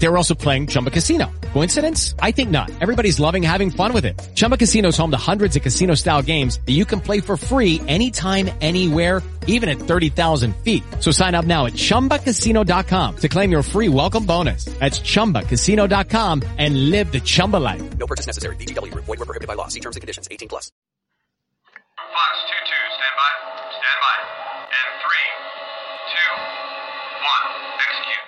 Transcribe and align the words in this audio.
They 0.00 0.08
were 0.08 0.16
also 0.16 0.34
playing 0.34 0.66
Chumba 0.68 0.90
Casino. 0.90 1.30
Coincidence? 1.52 2.14
I 2.18 2.32
think 2.32 2.50
not. 2.50 2.70
Everybody's 2.80 3.20
loving 3.20 3.42
having 3.42 3.70
fun 3.70 3.92
with 3.92 4.04
it. 4.04 4.18
Chumba 4.34 4.56
Casino 4.56 4.88
is 4.88 4.96
home 4.96 5.10
to 5.12 5.16
hundreds 5.18 5.56
of 5.56 5.62
casino-style 5.62 6.22
games 6.22 6.58
that 6.66 6.72
you 6.72 6.84
can 6.84 7.00
play 7.00 7.20
for 7.20 7.36
free 7.36 7.80
anytime, 7.86 8.50
anywhere, 8.60 9.22
even 9.46 9.68
at 9.68 9.78
30,000 9.78 10.56
feet. 10.64 10.82
So 11.00 11.12
sign 11.12 11.34
up 11.34 11.44
now 11.44 11.66
at 11.66 11.74
ChumbaCasino.com 11.74 13.16
to 13.18 13.28
claim 13.28 13.52
your 13.52 13.62
free 13.62 13.88
welcome 13.88 14.24
bonus. 14.26 14.64
That's 14.80 15.00
ChumbaCasino.com 15.00 16.42
and 16.58 16.90
live 16.90 17.12
the 17.12 17.20
Chumba 17.20 17.58
life. 17.58 17.82
No 17.98 18.06
purchase 18.06 18.26
necessary. 18.26 18.56
VGW 18.56 18.90
Group. 18.92 19.04
Void 19.04 19.18
were 19.18 19.26
prohibited 19.26 19.48
by 19.48 19.54
law. 19.54 19.68
See 19.68 19.80
terms 19.80 19.96
and 19.96 20.00
conditions. 20.00 20.28
18 20.30 20.48
plus. 20.48 20.72
Fox 21.96 22.38
2-2, 22.48 22.72
stand 22.96 23.16
by. 23.20 23.30
Stand 23.70 24.00
by. 24.00 24.16
And 24.80 24.92
3, 25.04 25.12
2, 26.10 26.40
1, 27.20 27.76
execute. 27.84 28.19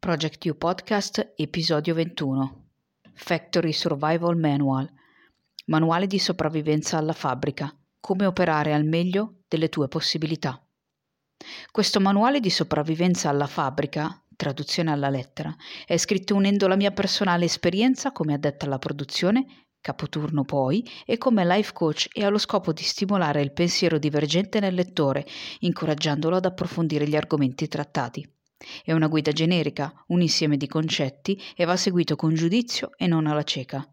Project 0.00 0.44
U 0.46 0.56
Podcast, 0.56 1.34
episodio 1.36 1.92
21. 1.92 2.66
Factory 3.14 3.72
Survival 3.72 4.36
Manual. 4.36 4.88
Manuale 5.66 6.06
di 6.06 6.20
sopravvivenza 6.20 6.96
alla 6.96 7.12
fabbrica. 7.12 7.76
Come 7.98 8.24
operare 8.24 8.72
al 8.72 8.84
meglio 8.84 9.40
delle 9.48 9.68
tue 9.68 9.88
possibilità. 9.88 10.64
Questo 11.72 11.98
manuale 11.98 12.38
di 12.38 12.48
sopravvivenza 12.48 13.28
alla 13.28 13.48
fabbrica, 13.48 14.22
traduzione 14.36 14.92
alla 14.92 15.10
lettera, 15.10 15.54
è 15.84 15.96
scritto 15.96 16.36
unendo 16.36 16.68
la 16.68 16.76
mia 16.76 16.92
personale 16.92 17.46
esperienza 17.46 18.12
come 18.12 18.34
addetta 18.34 18.66
alla 18.66 18.78
produzione, 18.78 19.66
capoturno 19.80 20.44
poi, 20.44 20.88
e 21.04 21.18
come 21.18 21.44
life 21.44 21.72
coach 21.72 22.08
e 22.12 22.24
ha 22.24 22.28
lo 22.28 22.38
scopo 22.38 22.72
di 22.72 22.84
stimolare 22.84 23.42
il 23.42 23.52
pensiero 23.52 23.98
divergente 23.98 24.60
nel 24.60 24.74
lettore, 24.74 25.26
incoraggiandolo 25.58 26.36
ad 26.36 26.44
approfondire 26.44 27.06
gli 27.06 27.16
argomenti 27.16 27.66
trattati. 27.66 28.37
È 28.84 28.92
una 28.92 29.06
guida 29.06 29.32
generica, 29.32 29.92
un 30.08 30.20
insieme 30.20 30.56
di 30.56 30.66
concetti 30.66 31.40
e 31.56 31.64
va 31.64 31.76
seguito 31.76 32.16
con 32.16 32.34
giudizio 32.34 32.90
e 32.96 33.06
non 33.06 33.26
alla 33.26 33.44
cieca. 33.44 33.86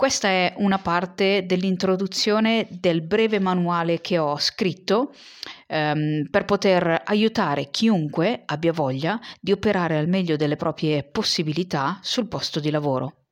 Questa 0.00 0.28
è 0.28 0.54
una 0.56 0.78
parte 0.78 1.44
dell'introduzione 1.44 2.66
del 2.70 3.02
breve 3.02 3.38
manuale 3.38 4.00
che 4.00 4.16
ho 4.16 4.38
scritto 4.38 5.12
ehm, 5.66 6.28
per 6.30 6.46
poter 6.46 7.02
aiutare 7.04 7.68
chiunque 7.68 8.44
abbia 8.46 8.72
voglia 8.72 9.20
di 9.38 9.52
operare 9.52 9.98
al 9.98 10.08
meglio 10.08 10.36
delle 10.36 10.56
proprie 10.56 11.04
possibilità 11.04 11.98
sul 12.00 12.28
posto 12.28 12.60
di 12.60 12.70
lavoro. 12.70 13.26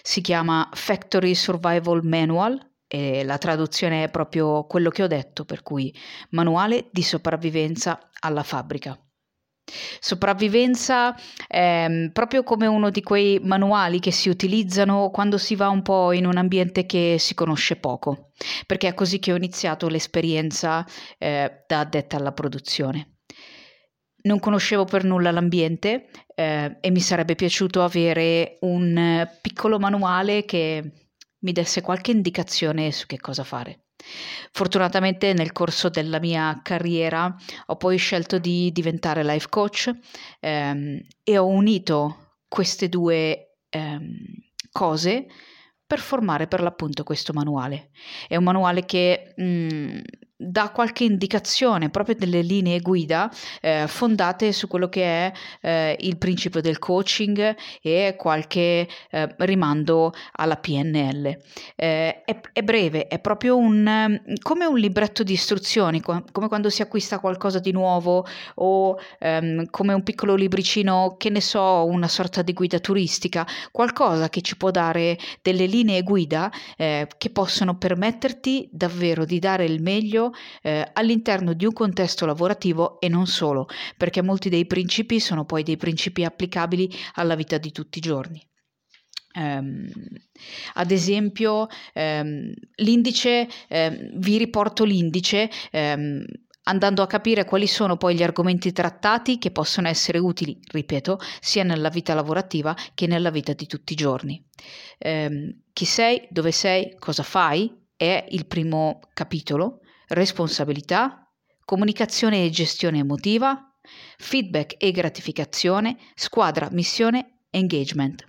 Si 0.00 0.20
chiama 0.20 0.68
Factory 0.72 1.34
Survival 1.34 2.04
Manual 2.04 2.74
e 2.86 3.24
la 3.24 3.38
traduzione 3.38 4.04
è 4.04 4.08
proprio 4.08 4.64
quello 4.66 4.90
che 4.90 5.02
ho 5.02 5.08
detto, 5.08 5.44
per 5.44 5.64
cui 5.64 5.92
manuale 6.30 6.88
di 6.92 7.02
sopravvivenza 7.02 8.10
alla 8.20 8.44
fabbrica. 8.44 8.96
Sopravvivenza 9.98 11.16
è 11.46 12.08
proprio 12.12 12.44
come 12.44 12.66
uno 12.66 12.90
di 12.90 13.02
quei 13.02 13.40
manuali 13.40 13.98
che 13.98 14.12
si 14.12 14.28
utilizzano 14.28 15.10
quando 15.10 15.38
si 15.38 15.56
va 15.56 15.68
un 15.68 15.82
po' 15.82 16.12
in 16.12 16.26
un 16.26 16.36
ambiente 16.36 16.86
che 16.86 17.16
si 17.18 17.34
conosce 17.34 17.76
poco, 17.76 18.30
perché 18.66 18.88
è 18.88 18.94
così 18.94 19.18
che 19.18 19.32
ho 19.32 19.36
iniziato 19.36 19.88
l'esperienza 19.88 20.86
eh, 21.18 21.64
da 21.66 21.80
addetta 21.80 22.16
alla 22.16 22.32
produzione. 22.32 23.18
Non 24.22 24.38
conoscevo 24.38 24.84
per 24.84 25.04
nulla 25.04 25.30
l'ambiente 25.30 26.10
eh, 26.34 26.78
e 26.80 26.90
mi 26.90 27.00
sarebbe 27.00 27.34
piaciuto 27.34 27.82
avere 27.82 28.58
un 28.60 29.28
piccolo 29.40 29.78
manuale 29.78 30.44
che 30.44 31.08
mi 31.40 31.52
desse 31.52 31.80
qualche 31.80 32.10
indicazione 32.10 32.90
su 32.92 33.06
che 33.06 33.18
cosa 33.18 33.44
fare. 33.44 33.85
Fortunatamente 34.52 35.32
nel 35.32 35.52
corso 35.52 35.88
della 35.88 36.20
mia 36.20 36.60
carriera 36.62 37.34
ho 37.66 37.76
poi 37.76 37.96
scelto 37.96 38.38
di 38.38 38.70
diventare 38.72 39.24
life 39.24 39.48
coach 39.48 39.90
ehm, 40.40 41.00
e 41.22 41.38
ho 41.38 41.46
unito 41.46 42.38
queste 42.48 42.88
due 42.88 43.58
ehm, 43.68 44.16
cose 44.70 45.26
per 45.86 45.98
formare 45.98 46.46
per 46.48 46.60
l'appunto 46.62 47.04
questo 47.04 47.32
manuale. 47.32 47.90
È 48.26 48.36
un 48.36 48.44
manuale 48.44 48.84
che 48.84 49.32
mh, 49.36 49.44
mm, 49.44 49.98
dà 50.36 50.70
qualche 50.70 51.04
indicazione, 51.04 51.88
proprio 51.88 52.14
delle 52.14 52.42
linee 52.42 52.80
guida 52.80 53.30
eh, 53.60 53.86
fondate 53.86 54.52
su 54.52 54.68
quello 54.68 54.88
che 54.88 55.02
è 55.02 55.32
eh, 55.62 55.96
il 56.00 56.18
principio 56.18 56.60
del 56.60 56.78
coaching 56.78 57.56
e 57.80 58.14
qualche 58.18 58.86
eh, 59.10 59.34
rimando 59.38 60.12
alla 60.32 60.56
PNL. 60.56 61.26
Eh, 61.74 62.22
è, 62.22 62.40
è, 62.52 62.62
breve, 62.62 63.06
è 63.08 63.18
proprio 63.18 63.56
un, 63.56 64.20
come 64.42 64.66
un 64.66 64.76
libretto 64.76 65.22
di 65.22 65.32
istruzioni, 65.32 66.00
come 66.00 66.48
quando 66.48 66.68
si 66.68 66.82
acquista 66.82 67.18
qualcosa 67.18 67.58
di 67.58 67.72
nuovo 67.72 68.26
o 68.56 68.98
ehm, 69.18 69.70
come 69.70 69.94
un 69.94 70.02
piccolo 70.02 70.34
libricino, 70.34 71.16
che 71.18 71.30
ne 71.30 71.40
so, 71.40 71.86
una 71.86 72.08
sorta 72.08 72.42
di 72.42 72.52
guida 72.52 72.78
turistica, 72.78 73.46
qualcosa 73.72 74.28
che 74.28 74.42
ci 74.42 74.56
può 74.56 74.70
dare 74.70 75.16
delle 75.40 75.66
linee 75.66 76.02
guida 76.02 76.52
eh, 76.76 77.08
che 77.16 77.30
possono 77.30 77.78
permetterti 77.78 78.68
davvero 78.70 79.24
di 79.24 79.38
dare 79.38 79.64
il 79.64 79.80
meglio 79.80 80.25
eh, 80.62 80.88
all'interno 80.92 81.52
di 81.52 81.64
un 81.64 81.72
contesto 81.72 82.26
lavorativo 82.26 83.00
e 83.00 83.08
non 83.08 83.26
solo, 83.26 83.66
perché 83.96 84.22
molti 84.22 84.48
dei 84.48 84.66
principi 84.66 85.20
sono 85.20 85.44
poi 85.44 85.62
dei 85.62 85.76
principi 85.76 86.24
applicabili 86.24 86.90
alla 87.14 87.34
vita 87.34 87.58
di 87.58 87.72
tutti 87.72 87.98
i 87.98 88.00
giorni. 88.00 88.46
Um, 89.36 89.86
ad 90.74 90.90
esempio, 90.90 91.66
um, 91.92 92.52
l'indice, 92.76 93.46
um, 93.68 94.18
vi 94.18 94.38
riporto 94.38 94.84
l'indice 94.84 95.50
andando 96.68 97.02
a 97.02 97.06
capire 97.06 97.44
quali 97.44 97.66
sono 97.66 97.96
poi 97.96 98.16
gli 98.16 98.22
argomenti 98.22 98.72
trattati 98.72 99.38
che 99.38 99.50
possono 99.50 99.88
essere 99.88 100.18
utili, 100.18 100.58
ripeto, 100.66 101.18
sia 101.38 101.62
nella 101.62 101.90
vita 101.90 102.14
lavorativa 102.14 102.74
che 102.94 103.06
nella 103.06 103.30
vita 103.30 103.52
di 103.52 103.66
tutti 103.66 103.92
i 103.92 103.96
giorni. 103.96 104.42
chi 104.98 105.84
sei, 105.84 106.26
dove 106.30 106.50
sei, 106.50 106.96
cosa 106.98 107.22
fai 107.22 107.70
è 107.94 108.26
il 108.30 108.46
primo 108.46 109.00
capitolo 109.12 109.80
responsabilità, 110.08 111.30
comunicazione 111.64 112.44
e 112.44 112.50
gestione 112.50 112.98
emotiva, 112.98 113.74
feedback 114.18 114.74
e 114.78 114.90
gratificazione, 114.90 115.96
squadra, 116.14 116.68
missione, 116.70 117.40
engagement. 117.50 118.24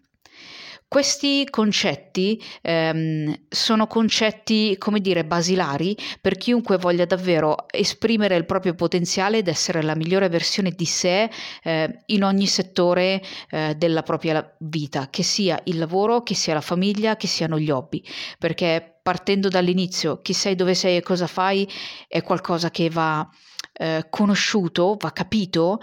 Questi 0.89 1.45
concetti 1.49 2.41
ehm, 2.61 3.47
sono 3.49 3.87
concetti, 3.87 4.77
come 4.77 5.01
dire, 5.01 5.25
basilari 5.25 5.97
per 6.21 6.37
chiunque 6.37 6.77
voglia 6.77 7.03
davvero 7.03 7.65
esprimere 7.69 8.37
il 8.37 8.45
proprio 8.45 8.73
potenziale 8.73 9.39
ed 9.39 9.49
essere 9.49 9.81
la 9.81 9.97
migliore 9.97 10.29
versione 10.29 10.71
di 10.71 10.85
sé 10.85 11.29
eh, 11.61 12.03
in 12.05 12.23
ogni 12.23 12.47
settore 12.47 13.21
eh, 13.49 13.75
della 13.75 14.01
propria 14.01 14.55
vita, 14.59 15.09
che 15.09 15.23
sia 15.23 15.59
il 15.65 15.77
lavoro, 15.77 16.23
che 16.23 16.35
sia 16.35 16.53
la 16.53 16.61
famiglia, 16.61 17.17
che 17.17 17.27
siano 17.27 17.59
gli 17.59 17.69
hobby, 17.69 18.01
perché 18.39 18.96
partendo 19.07 19.47
dall'inizio, 19.47 20.19
chi 20.19 20.33
sei, 20.33 20.55
dove 20.55 20.73
sei 20.73 20.97
e 20.97 21.01
cosa 21.01 21.27
fai 21.27 21.65
è 22.09 22.21
qualcosa 22.21 22.69
che 22.69 22.89
va 22.89 23.25
eh, 23.71 24.05
conosciuto, 24.09 24.97
va 24.99 25.13
capito 25.13 25.79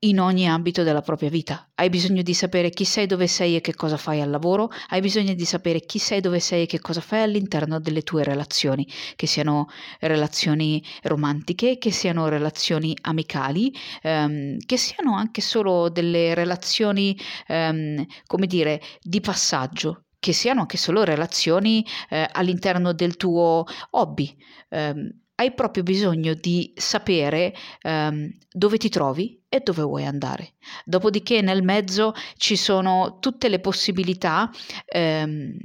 in 0.00 0.18
ogni 0.18 0.48
ambito 0.48 0.82
della 0.82 1.02
propria 1.02 1.30
vita. 1.30 1.70
Hai 1.76 1.88
bisogno 1.88 2.22
di 2.22 2.34
sapere 2.34 2.70
chi 2.70 2.84
sei, 2.84 3.06
dove 3.06 3.28
sei 3.28 3.54
e 3.54 3.60
che 3.60 3.76
cosa 3.76 3.96
fai 3.96 4.20
al 4.20 4.28
lavoro, 4.30 4.70
hai 4.88 5.00
bisogno 5.00 5.34
di 5.34 5.44
sapere 5.44 5.82
chi 5.82 6.00
sei, 6.00 6.20
dove 6.20 6.40
sei 6.40 6.64
e 6.64 6.66
che 6.66 6.80
cosa 6.80 7.00
fai 7.00 7.22
all'interno 7.22 7.78
delle 7.78 8.02
tue 8.02 8.24
relazioni, 8.24 8.88
che 9.14 9.28
siano 9.28 9.68
relazioni 10.00 10.84
romantiche, 11.02 11.78
che 11.78 11.92
siano 11.92 12.26
relazioni 12.26 12.92
amicali, 13.02 13.72
ehm, 14.02 14.56
che 14.66 14.76
siano 14.76 15.14
anche 15.14 15.40
solo 15.40 15.88
delle 15.90 16.34
relazioni, 16.34 17.16
ehm, 17.46 18.04
come 18.26 18.48
dire, 18.48 18.82
di 19.00 19.20
passaggio, 19.20 20.06
che 20.22 20.32
siano 20.32 20.60
anche 20.60 20.76
solo 20.76 21.02
relazioni 21.02 21.84
eh, 22.08 22.28
all'interno 22.30 22.92
del 22.92 23.16
tuo 23.16 23.66
hobby. 23.90 24.32
Eh, 24.68 25.14
hai 25.34 25.52
proprio 25.52 25.82
bisogno 25.82 26.34
di 26.34 26.72
sapere 26.76 27.52
ehm, 27.80 28.30
dove 28.48 28.76
ti 28.76 28.88
trovi 28.88 29.42
e 29.48 29.58
dove 29.64 29.82
vuoi 29.82 30.06
andare. 30.06 30.52
Dopodiché 30.84 31.40
nel 31.40 31.64
mezzo 31.64 32.14
ci 32.36 32.54
sono 32.54 33.18
tutte 33.18 33.48
le 33.48 33.58
possibilità 33.58 34.48
ehm, 34.86 35.56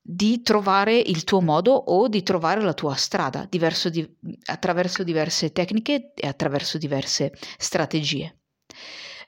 di 0.00 0.42
trovare 0.42 0.96
il 0.96 1.24
tuo 1.24 1.40
modo 1.40 1.72
o 1.72 2.06
di 2.06 2.22
trovare 2.22 2.60
la 2.62 2.74
tua 2.74 2.94
strada 2.94 3.48
di, 3.50 3.60
attraverso 4.44 5.02
diverse 5.02 5.50
tecniche 5.50 6.12
e 6.14 6.28
attraverso 6.28 6.78
diverse 6.78 7.32
strategie 7.56 8.38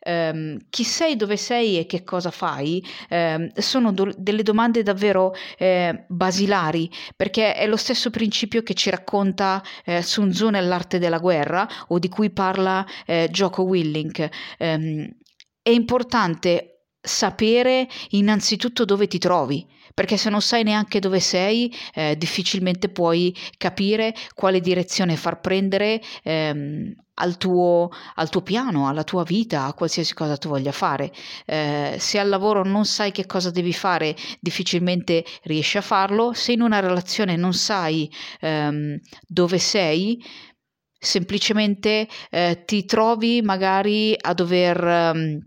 ehm, 0.00 0.58
chi 0.70 0.84
sei, 0.84 1.16
dove 1.16 1.36
sei 1.36 1.78
e 1.78 1.86
che 1.86 2.02
cosa 2.04 2.30
fai, 2.30 2.84
ehm, 3.08 3.52
sono 3.54 3.92
do- 3.92 4.12
delle 4.16 4.42
domande 4.42 4.82
davvero 4.82 5.34
eh, 5.58 6.04
basilari, 6.08 6.90
perché 7.16 7.54
è 7.54 7.66
lo 7.66 7.76
stesso 7.76 8.10
principio 8.10 8.62
che 8.62 8.74
ci 8.74 8.90
racconta 8.90 9.62
eh, 9.84 10.02
Sun 10.02 10.30
Tzu 10.30 10.48
nell'arte 10.48 10.98
della 10.98 11.18
guerra 11.18 11.68
o 11.88 11.98
di 11.98 12.08
cui 12.08 12.30
parla 12.30 12.84
eh, 13.06 13.28
Jocko 13.30 13.62
Willink. 13.62 14.28
Ehm, 14.58 15.08
è 15.62 15.70
importante 15.70 16.70
sapere 17.00 17.88
innanzitutto 18.10 18.84
dove 18.84 19.06
ti 19.06 19.18
trovi, 19.18 19.66
perché 19.94 20.16
se 20.16 20.30
non 20.30 20.42
sai 20.42 20.62
neanche 20.62 21.00
dove 21.00 21.20
sei, 21.20 21.72
eh, 21.94 22.16
difficilmente 22.16 22.88
puoi 22.88 23.34
capire 23.56 24.14
quale 24.34 24.60
direzione 24.60 25.16
far 25.16 25.40
prendere 25.40 26.00
ehm, 26.22 26.94
al, 27.20 27.36
tuo, 27.36 27.90
al, 28.14 28.28
tuo, 28.28 28.42
piano, 28.42 28.88
alla 28.88 29.04
tua 29.04 29.22
vita, 29.22 29.64
a 29.66 29.74
qualsiasi 29.74 30.14
cosa 30.14 30.36
tu 30.36 30.48
voglia 30.48 30.72
fare. 30.72 31.12
Eh, 31.46 31.96
se 31.98 32.18
al 32.18 32.28
lavoro 32.28 32.64
non 32.64 32.84
sai 32.84 33.12
che 33.12 33.26
cosa 33.26 33.50
devi 33.50 33.72
fare, 33.72 34.16
difficilmente 34.40 35.24
riesci 35.44 35.76
a 35.78 35.82
farlo. 35.82 36.32
Se 36.32 36.52
in 36.52 36.62
una 36.62 36.80
relazione 36.80 37.36
non 37.36 37.52
sai 37.52 38.10
ehm, 38.40 38.98
dove 39.26 39.58
sei, 39.58 40.22
semplicemente 40.98 42.08
eh, 42.30 42.62
ti 42.66 42.84
trovi 42.84 43.42
magari 43.42 44.14
a 44.20 44.34
dover 44.34 44.84
ehm, 44.84 45.38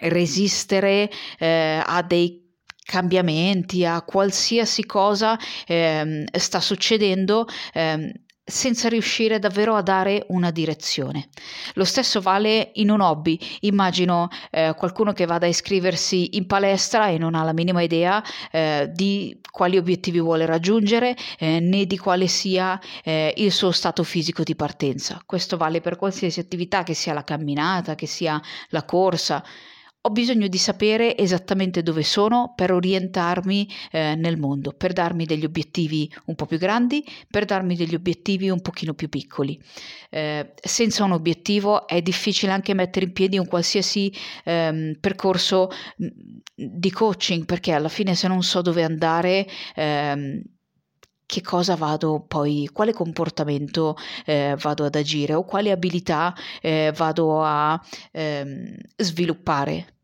resistere 0.00 1.10
eh, 1.38 1.82
a 1.84 2.02
dei 2.02 2.46
cambiamenti, 2.84 3.84
a 3.84 4.00
qualsiasi 4.02 4.86
cosa 4.86 5.38
ehm, 5.66 6.24
sta 6.32 6.60
succedendo. 6.60 7.46
Ehm, 7.74 8.10
senza 8.48 8.88
riuscire 8.88 9.38
davvero 9.38 9.74
a 9.74 9.82
dare 9.82 10.24
una 10.28 10.50
direzione. 10.50 11.28
Lo 11.74 11.84
stesso 11.84 12.20
vale 12.20 12.70
in 12.74 12.90
un 12.90 13.00
hobby. 13.00 13.38
Immagino 13.60 14.28
eh, 14.50 14.74
qualcuno 14.76 15.12
che 15.12 15.26
vada 15.26 15.44
a 15.46 15.50
iscriversi 15.50 16.36
in 16.36 16.46
palestra 16.46 17.08
e 17.08 17.18
non 17.18 17.34
ha 17.34 17.44
la 17.44 17.52
minima 17.52 17.82
idea 17.82 18.24
eh, 18.50 18.90
di 18.92 19.38
quali 19.50 19.76
obiettivi 19.76 20.18
vuole 20.18 20.46
raggiungere 20.46 21.14
eh, 21.38 21.60
né 21.60 21.84
di 21.84 21.98
quale 21.98 22.26
sia 22.26 22.80
eh, 23.04 23.34
il 23.36 23.52
suo 23.52 23.70
stato 23.70 24.02
fisico 24.02 24.42
di 24.42 24.56
partenza. 24.56 25.20
Questo 25.26 25.56
vale 25.56 25.80
per 25.80 25.96
qualsiasi 25.96 26.40
attività, 26.40 26.82
che 26.82 26.94
sia 26.94 27.12
la 27.12 27.24
camminata, 27.24 27.94
che 27.94 28.06
sia 28.06 28.40
la 28.70 28.84
corsa. 28.84 29.44
Ho 30.08 30.10
bisogno 30.10 30.48
di 30.48 30.56
sapere 30.56 31.18
esattamente 31.18 31.82
dove 31.82 32.02
sono 32.02 32.54
per 32.56 32.72
orientarmi 32.72 33.68
eh, 33.90 34.14
nel 34.14 34.38
mondo, 34.38 34.72
per 34.72 34.94
darmi 34.94 35.26
degli 35.26 35.44
obiettivi 35.44 36.10
un 36.24 36.34
po' 36.34 36.46
più 36.46 36.56
grandi, 36.56 37.04
per 37.30 37.44
darmi 37.44 37.76
degli 37.76 37.94
obiettivi 37.94 38.48
un 38.48 38.62
pochino 38.62 38.94
più 38.94 39.10
piccoli. 39.10 39.60
Eh, 40.08 40.54
senza 40.62 41.04
un 41.04 41.12
obiettivo 41.12 41.86
è 41.86 42.00
difficile 42.00 42.52
anche 42.52 42.72
mettere 42.72 43.04
in 43.04 43.12
piedi 43.12 43.36
un 43.36 43.46
qualsiasi 43.46 44.10
ehm, 44.44 44.96
percorso 44.98 45.68
mm, 46.02 46.06
di 46.54 46.90
coaching, 46.90 47.44
perché 47.44 47.72
alla 47.72 47.90
fine 47.90 48.14
se 48.14 48.28
non 48.28 48.42
so 48.42 48.62
dove 48.62 48.82
andare... 48.84 49.46
Ehm, 49.74 50.42
che 51.26 51.42
cosa 51.42 51.76
vado 51.76 52.24
poi, 52.26 52.70
quale 52.72 52.94
comportamento 52.94 53.98
eh, 54.24 54.56
vado 54.58 54.86
ad 54.86 54.94
agire 54.94 55.34
o 55.34 55.44
quali 55.44 55.70
abilità 55.70 56.34
eh, 56.62 56.90
vado 56.96 57.42
a 57.44 57.78
ehm, 58.12 58.74
sviluppare 58.96 59.97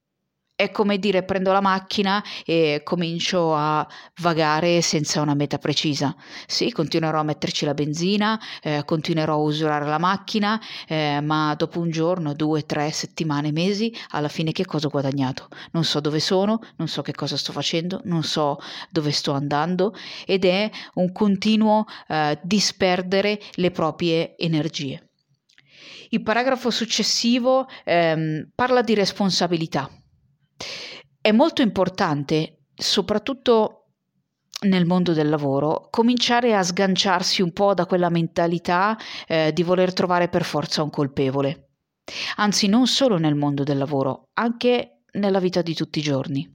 è 0.56 0.70
come 0.70 0.98
dire 0.98 1.24
prendo 1.24 1.52
la 1.52 1.60
macchina 1.60 2.22
e 2.44 2.82
comincio 2.84 3.54
a 3.54 3.86
vagare 4.20 4.80
senza 4.82 5.20
una 5.20 5.34
meta 5.34 5.58
precisa. 5.58 6.14
Sì, 6.46 6.70
continuerò 6.70 7.18
a 7.18 7.24
metterci 7.24 7.64
la 7.64 7.74
benzina, 7.74 8.40
eh, 8.62 8.84
continuerò 8.84 9.34
a 9.34 9.38
usurare 9.38 9.86
la 9.86 9.98
macchina, 9.98 10.60
eh, 10.86 11.20
ma 11.20 11.54
dopo 11.56 11.80
un 11.80 11.90
giorno, 11.90 12.34
due, 12.34 12.64
tre 12.66 12.92
settimane, 12.92 13.50
mesi, 13.50 13.92
alla 14.10 14.28
fine 14.28 14.52
che 14.52 14.64
cosa 14.64 14.86
ho 14.86 14.90
guadagnato? 14.90 15.48
Non 15.72 15.84
so 15.84 15.98
dove 16.00 16.20
sono, 16.20 16.60
non 16.76 16.86
so 16.86 17.02
che 17.02 17.12
cosa 17.12 17.36
sto 17.36 17.52
facendo, 17.52 18.00
non 18.04 18.22
so 18.22 18.58
dove 18.90 19.10
sto 19.10 19.32
andando 19.32 19.94
ed 20.24 20.44
è 20.44 20.70
un 20.94 21.10
continuo 21.10 21.84
eh, 22.08 22.38
disperdere 22.42 23.40
le 23.54 23.70
proprie 23.72 24.36
energie. 24.36 25.08
Il 26.10 26.22
paragrafo 26.22 26.70
successivo 26.70 27.66
ehm, 27.82 28.50
parla 28.54 28.82
di 28.82 28.94
responsabilità. 28.94 29.90
È 31.24 31.32
molto 31.32 31.62
importante, 31.62 32.66
soprattutto 32.74 33.92
nel 34.66 34.84
mondo 34.84 35.14
del 35.14 35.30
lavoro, 35.30 35.88
cominciare 35.88 36.54
a 36.54 36.62
sganciarsi 36.62 37.40
un 37.40 37.50
po' 37.54 37.72
da 37.72 37.86
quella 37.86 38.10
mentalità 38.10 38.94
eh, 39.26 39.50
di 39.54 39.62
voler 39.62 39.94
trovare 39.94 40.28
per 40.28 40.44
forza 40.44 40.82
un 40.82 40.90
colpevole. 40.90 41.70
Anzi, 42.36 42.66
non 42.66 42.86
solo 42.86 43.16
nel 43.16 43.36
mondo 43.36 43.62
del 43.62 43.78
lavoro, 43.78 44.28
anche 44.34 45.04
nella 45.12 45.40
vita 45.40 45.62
di 45.62 45.74
tutti 45.74 46.00
i 46.00 46.02
giorni. 46.02 46.46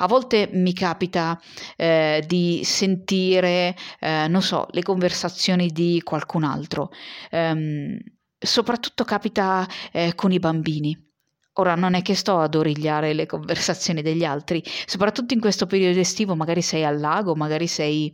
A 0.00 0.06
volte 0.06 0.50
mi 0.52 0.74
capita 0.74 1.40
eh, 1.74 2.22
di 2.26 2.60
sentire, 2.62 3.74
eh, 4.00 4.28
non 4.28 4.42
so, 4.42 4.66
le 4.72 4.82
conversazioni 4.82 5.68
di 5.68 6.02
qualcun 6.04 6.44
altro. 6.44 6.90
Um, 7.30 7.96
soprattutto 8.38 9.04
capita 9.04 9.66
eh, 9.92 10.14
con 10.14 10.30
i 10.30 10.38
bambini. 10.38 11.12
Ora 11.54 11.74
non 11.74 11.94
è 11.94 12.02
che 12.02 12.14
sto 12.14 12.38
ad 12.38 12.54
origliare 12.54 13.12
le 13.12 13.26
conversazioni 13.26 14.02
degli 14.02 14.24
altri, 14.24 14.62
soprattutto 14.86 15.34
in 15.34 15.40
questo 15.40 15.66
periodo 15.66 15.98
estivo, 16.00 16.34
magari 16.34 16.62
sei 16.62 16.84
al 16.84 16.98
lago, 16.98 17.36
magari 17.36 17.66
sei 17.66 18.12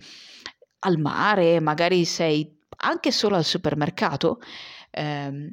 al 0.81 0.99
mare, 0.99 1.61
magari 1.61 2.05
sei 2.05 2.59
anche 2.83 3.11
solo 3.11 3.37
al 3.37 3.45
supermercato 3.45 4.41
ehm, 4.91 5.51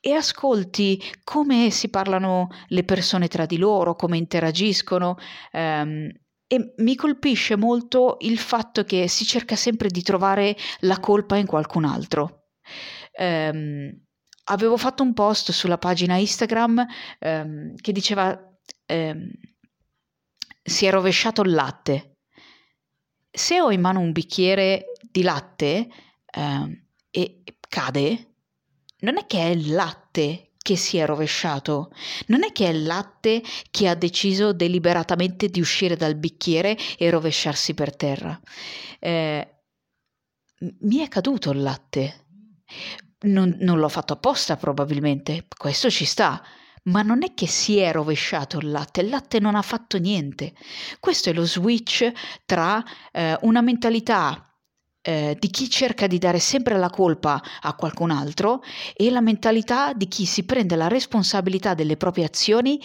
e 0.00 0.12
ascolti 0.12 1.02
come 1.24 1.70
si 1.70 1.88
parlano 1.88 2.48
le 2.68 2.84
persone 2.84 3.28
tra 3.28 3.46
di 3.46 3.58
loro, 3.58 3.94
come 3.94 4.16
interagiscono. 4.16 5.16
Ehm, 5.52 6.10
e 6.50 6.72
mi 6.78 6.94
colpisce 6.96 7.56
molto 7.56 8.16
il 8.20 8.38
fatto 8.38 8.84
che 8.84 9.06
si 9.06 9.26
cerca 9.26 9.54
sempre 9.54 9.88
di 9.88 10.02
trovare 10.02 10.56
la 10.80 10.98
colpa 10.98 11.36
in 11.36 11.44
qualcun 11.44 11.84
altro. 11.84 12.44
Um, 13.18 13.92
avevo 14.48 14.76
fatto 14.76 15.02
un 15.02 15.12
post 15.12 15.50
sulla 15.52 15.78
pagina 15.78 16.16
Instagram 16.16 16.86
ehm, 17.18 17.74
che 17.76 17.92
diceva 17.92 18.38
ehm, 18.86 19.30
si 20.62 20.86
è 20.86 20.90
rovesciato 20.90 21.42
il 21.42 21.52
latte. 21.52 22.16
Se 23.30 23.60
ho 23.60 23.70
in 23.70 23.80
mano 23.80 24.00
un 24.00 24.12
bicchiere 24.12 24.92
di 25.00 25.22
latte 25.22 25.88
ehm, 26.26 26.84
e 27.10 27.42
cade, 27.68 28.34
non 29.00 29.16
è 29.18 29.26
che 29.26 29.38
è 29.38 29.46
il 29.46 29.72
latte 29.72 30.52
che 30.58 30.76
si 30.76 30.98
è 30.98 31.06
rovesciato, 31.06 31.90
non 32.26 32.42
è 32.42 32.52
che 32.52 32.66
è 32.66 32.70
il 32.70 32.82
latte 32.82 33.42
che 33.70 33.88
ha 33.88 33.94
deciso 33.94 34.52
deliberatamente 34.52 35.48
di 35.48 35.60
uscire 35.60 35.96
dal 35.96 36.16
bicchiere 36.16 36.76
e 36.98 37.08
rovesciarsi 37.08 37.72
per 37.74 37.96
terra. 37.96 38.38
Eh, 38.98 39.54
mi 40.80 40.98
è 40.98 41.08
caduto 41.08 41.52
il 41.52 41.62
latte 41.62 42.26
non, 43.20 43.56
non 43.60 43.78
l'ho 43.78 43.88
fatto 43.88 44.14
apposta 44.14 44.56
probabilmente, 44.56 45.46
questo 45.56 45.90
ci 45.90 46.04
sta, 46.04 46.42
ma 46.84 47.02
non 47.02 47.22
è 47.22 47.34
che 47.34 47.46
si 47.46 47.78
è 47.78 47.92
rovesciato 47.92 48.58
il 48.58 48.70
latte, 48.70 49.00
il 49.00 49.08
latte 49.08 49.40
non 49.40 49.54
ha 49.54 49.62
fatto 49.62 49.98
niente. 49.98 50.54
Questo 51.00 51.30
è 51.30 51.32
lo 51.32 51.44
switch 51.44 52.10
tra 52.46 52.82
eh, 53.12 53.36
una 53.42 53.60
mentalità 53.60 54.48
eh, 55.02 55.36
di 55.38 55.48
chi 55.50 55.68
cerca 55.68 56.06
di 56.06 56.18
dare 56.18 56.38
sempre 56.38 56.76
la 56.78 56.90
colpa 56.90 57.42
a 57.60 57.74
qualcun 57.74 58.10
altro 58.10 58.62
e 58.94 59.10
la 59.10 59.20
mentalità 59.20 59.92
di 59.92 60.08
chi 60.08 60.24
si 60.24 60.44
prende 60.44 60.76
la 60.76 60.88
responsabilità 60.88 61.74
delle 61.74 61.96
proprie 61.96 62.24
azioni 62.24 62.80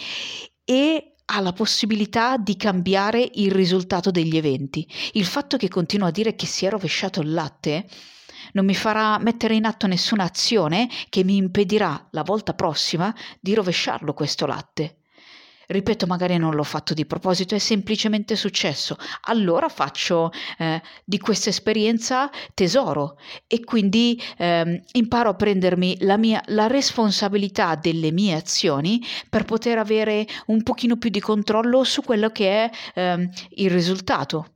e 0.64 1.14
ha 1.26 1.40
la 1.40 1.52
possibilità 1.52 2.36
di 2.36 2.56
cambiare 2.56 3.30
il 3.34 3.50
risultato 3.50 4.10
degli 4.10 4.36
eventi. 4.36 4.86
Il 5.12 5.24
fatto 5.24 5.56
che 5.56 5.68
continuo 5.68 6.08
a 6.08 6.10
dire 6.10 6.34
che 6.34 6.46
si 6.46 6.66
è 6.66 6.70
rovesciato 6.70 7.20
il 7.20 7.32
latte 7.32 7.86
non 8.54 8.64
mi 8.64 8.74
farà 8.74 9.18
mettere 9.18 9.54
in 9.54 9.64
atto 9.64 9.86
nessuna 9.86 10.24
azione 10.24 10.88
che 11.08 11.22
mi 11.22 11.36
impedirà 11.36 12.08
la 12.10 12.22
volta 12.22 12.54
prossima 12.54 13.14
di 13.40 13.54
rovesciarlo 13.54 14.14
questo 14.14 14.46
latte. 14.46 14.96
Ripeto, 15.66 16.06
magari 16.06 16.36
non 16.36 16.54
l'ho 16.54 16.62
fatto 16.62 16.92
di 16.92 17.06
proposito, 17.06 17.54
è 17.54 17.58
semplicemente 17.58 18.36
successo. 18.36 18.96
Allora 19.22 19.68
faccio 19.68 20.30
eh, 20.58 20.82
di 21.04 21.18
questa 21.18 21.48
esperienza 21.48 22.30
tesoro 22.52 23.16
e 23.46 23.64
quindi 23.64 24.20
eh, 24.36 24.82
imparo 24.92 25.30
a 25.30 25.34
prendermi 25.34 25.96
la, 26.00 26.18
mia, 26.18 26.42
la 26.48 26.66
responsabilità 26.66 27.76
delle 27.76 28.12
mie 28.12 28.34
azioni 28.34 29.02
per 29.30 29.44
poter 29.44 29.78
avere 29.78 30.26
un 30.46 30.62
pochino 30.62 30.96
più 30.96 31.08
di 31.08 31.20
controllo 31.20 31.82
su 31.82 32.02
quello 32.02 32.28
che 32.28 32.64
è 32.64 32.70
eh, 32.94 33.28
il 33.56 33.70
risultato 33.70 34.53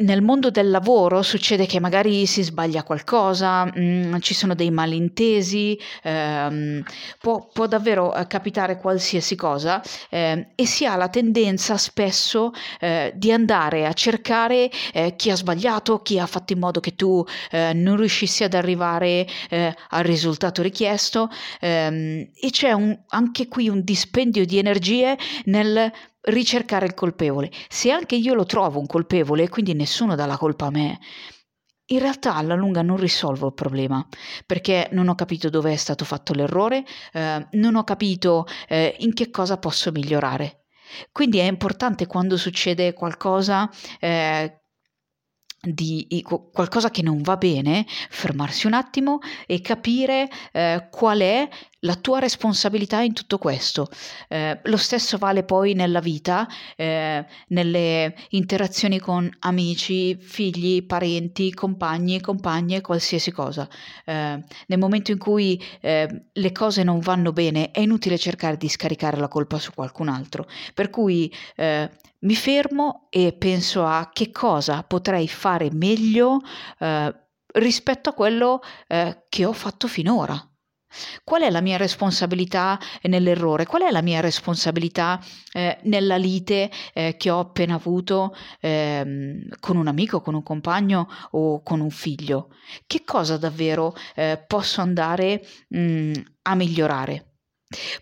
nel 0.00 0.22
mondo 0.22 0.50
del 0.50 0.70
lavoro 0.70 1.22
succede 1.22 1.66
che 1.66 1.80
magari 1.80 2.26
si 2.26 2.42
sbaglia 2.42 2.82
qualcosa, 2.82 3.64
mh, 3.64 3.72
mm, 3.80 4.16
ci 4.20 4.34
sono 4.34 4.54
dei 4.54 4.70
malintesi, 4.70 5.78
ehm, 6.02 6.82
può, 7.18 7.48
può, 7.52 7.66
davvero 7.66 8.14
eh, 8.14 8.26
capitare 8.26 8.76
qualsiasi 8.78 9.36
cosa 9.36 9.82
eh, 10.08 10.48
e 10.54 10.66
si 10.66 10.86
ha 10.86 10.96
la 10.96 11.08
tendenza 11.08 11.76
spesso 11.76 12.52
eh, 12.80 13.12
di 13.14 13.32
andare 13.32 13.86
a 13.86 13.92
cercare 13.92 14.70
eh, 14.92 15.14
chi 15.16 15.30
ha 15.30 15.36
sbagliato, 15.36 16.00
chi 16.02 16.18
ha 16.18 16.26
fatto 16.26 16.52
in 16.52 16.58
modo 16.58 16.80
che 16.80 16.94
tu 16.94 17.24
eh, 17.50 17.72
non 17.74 17.96
riuscissi 17.96 18.44
ad 18.44 18.54
arrivare 18.54 19.26
eh, 19.48 19.74
al 19.90 20.04
risultato 20.04 20.62
richiesto. 20.62 21.30
Ehm, 21.60 22.30
e 22.40 22.50
c'è 22.50 22.72
un, 22.72 22.98
anche 23.08 23.48
qui 23.48 23.68
un 23.68 23.82
dispendio 23.82 24.44
di 24.44 24.58
energie 24.58 25.16
nel 25.44 25.92
ricercare 26.22 26.86
il 26.86 26.94
colpevole. 26.94 27.50
Se 27.68 27.90
anche 27.90 28.16
io 28.16 28.34
lo 28.34 28.44
trovo 28.44 28.78
un 28.78 28.86
colpevole 28.86 29.44
e 29.44 29.48
quindi 29.48 29.74
nessuno 29.74 30.14
dà 30.14 30.26
la 30.26 30.36
colpa 30.36 30.66
a 30.66 30.70
me, 30.70 30.98
in 31.86 31.98
realtà 31.98 32.34
alla 32.34 32.54
lunga 32.54 32.82
non 32.82 32.96
risolvo 32.96 33.48
il 33.48 33.54
problema 33.54 34.06
perché 34.46 34.88
non 34.92 35.08
ho 35.08 35.14
capito 35.14 35.50
dove 35.50 35.72
è 35.72 35.76
stato 35.76 36.04
fatto 36.04 36.32
l'errore, 36.32 36.84
eh, 37.12 37.46
non 37.52 37.74
ho 37.74 37.84
capito 37.84 38.46
eh, 38.68 38.96
in 39.00 39.12
che 39.12 39.30
cosa 39.30 39.58
posso 39.58 39.90
migliorare. 39.90 40.66
Quindi 41.12 41.38
è 41.38 41.44
importante 41.44 42.06
quando 42.06 42.36
succede 42.36 42.92
qualcosa 42.92 43.70
eh, 44.00 44.60
di 45.62 46.24
qualcosa 46.24 46.90
che 46.90 47.02
non 47.02 47.20
va 47.20 47.36
bene, 47.36 47.84
fermarsi 47.86 48.66
un 48.66 48.72
attimo 48.72 49.18
e 49.46 49.60
capire 49.60 50.28
eh, 50.52 50.88
qual 50.90 51.20
è 51.20 51.48
la 51.80 51.94
tua 51.94 52.18
responsabilità 52.18 53.00
in 53.00 53.12
tutto 53.12 53.38
questo. 53.38 53.88
Eh, 54.28 54.60
lo 54.64 54.76
stesso 54.76 55.18
vale 55.18 55.44
poi 55.44 55.74
nella 55.74 56.00
vita, 56.00 56.46
eh, 56.76 57.24
nelle 57.48 58.14
interazioni 58.30 58.98
con 58.98 59.30
amici, 59.40 60.16
figli, 60.16 60.84
parenti, 60.84 61.52
compagni, 61.54 62.20
compagne, 62.20 62.80
qualsiasi 62.80 63.30
cosa. 63.30 63.68
Eh, 64.04 64.44
nel 64.66 64.78
momento 64.78 65.10
in 65.10 65.18
cui 65.18 65.62
eh, 65.80 66.24
le 66.32 66.52
cose 66.52 66.82
non 66.82 67.00
vanno 67.00 67.32
bene 67.32 67.70
è 67.70 67.80
inutile 67.80 68.18
cercare 68.18 68.56
di 68.56 68.68
scaricare 68.68 69.16
la 69.16 69.28
colpa 69.28 69.58
su 69.58 69.72
qualcun 69.72 70.08
altro. 70.08 70.46
Per 70.74 70.90
cui 70.90 71.32
eh, 71.56 71.90
mi 72.20 72.34
fermo 72.34 73.06
e 73.08 73.32
penso 73.32 73.84
a 73.86 74.10
che 74.12 74.30
cosa 74.30 74.82
potrei 74.82 75.28
fare 75.28 75.70
meglio 75.72 76.40
eh, 76.78 77.14
rispetto 77.52 78.10
a 78.10 78.12
quello 78.12 78.60
che 79.28 79.44
ho 79.44 79.52
fatto 79.52 79.88
finora. 79.88 80.49
Qual 81.24 81.42
è 81.42 81.50
la 81.50 81.60
mia 81.60 81.76
responsabilità 81.76 82.78
nell'errore? 83.02 83.66
Qual 83.66 83.82
è 83.82 83.90
la 83.90 84.02
mia 84.02 84.20
responsabilità 84.20 85.20
eh, 85.52 85.78
nella 85.84 86.16
lite 86.16 86.70
eh, 86.92 87.16
che 87.16 87.30
ho 87.30 87.38
appena 87.38 87.74
avuto 87.74 88.34
eh, 88.60 89.46
con 89.60 89.76
un 89.76 89.86
amico, 89.86 90.20
con 90.20 90.34
un 90.34 90.42
compagno 90.42 91.08
o 91.32 91.62
con 91.62 91.80
un 91.80 91.90
figlio? 91.90 92.48
Che 92.86 93.04
cosa 93.04 93.36
davvero 93.36 93.94
eh, 94.14 94.42
posso 94.46 94.80
andare 94.80 95.44
mh, 95.68 95.78
mm, 95.78 96.12
a 96.42 96.54
migliorare? 96.54 97.29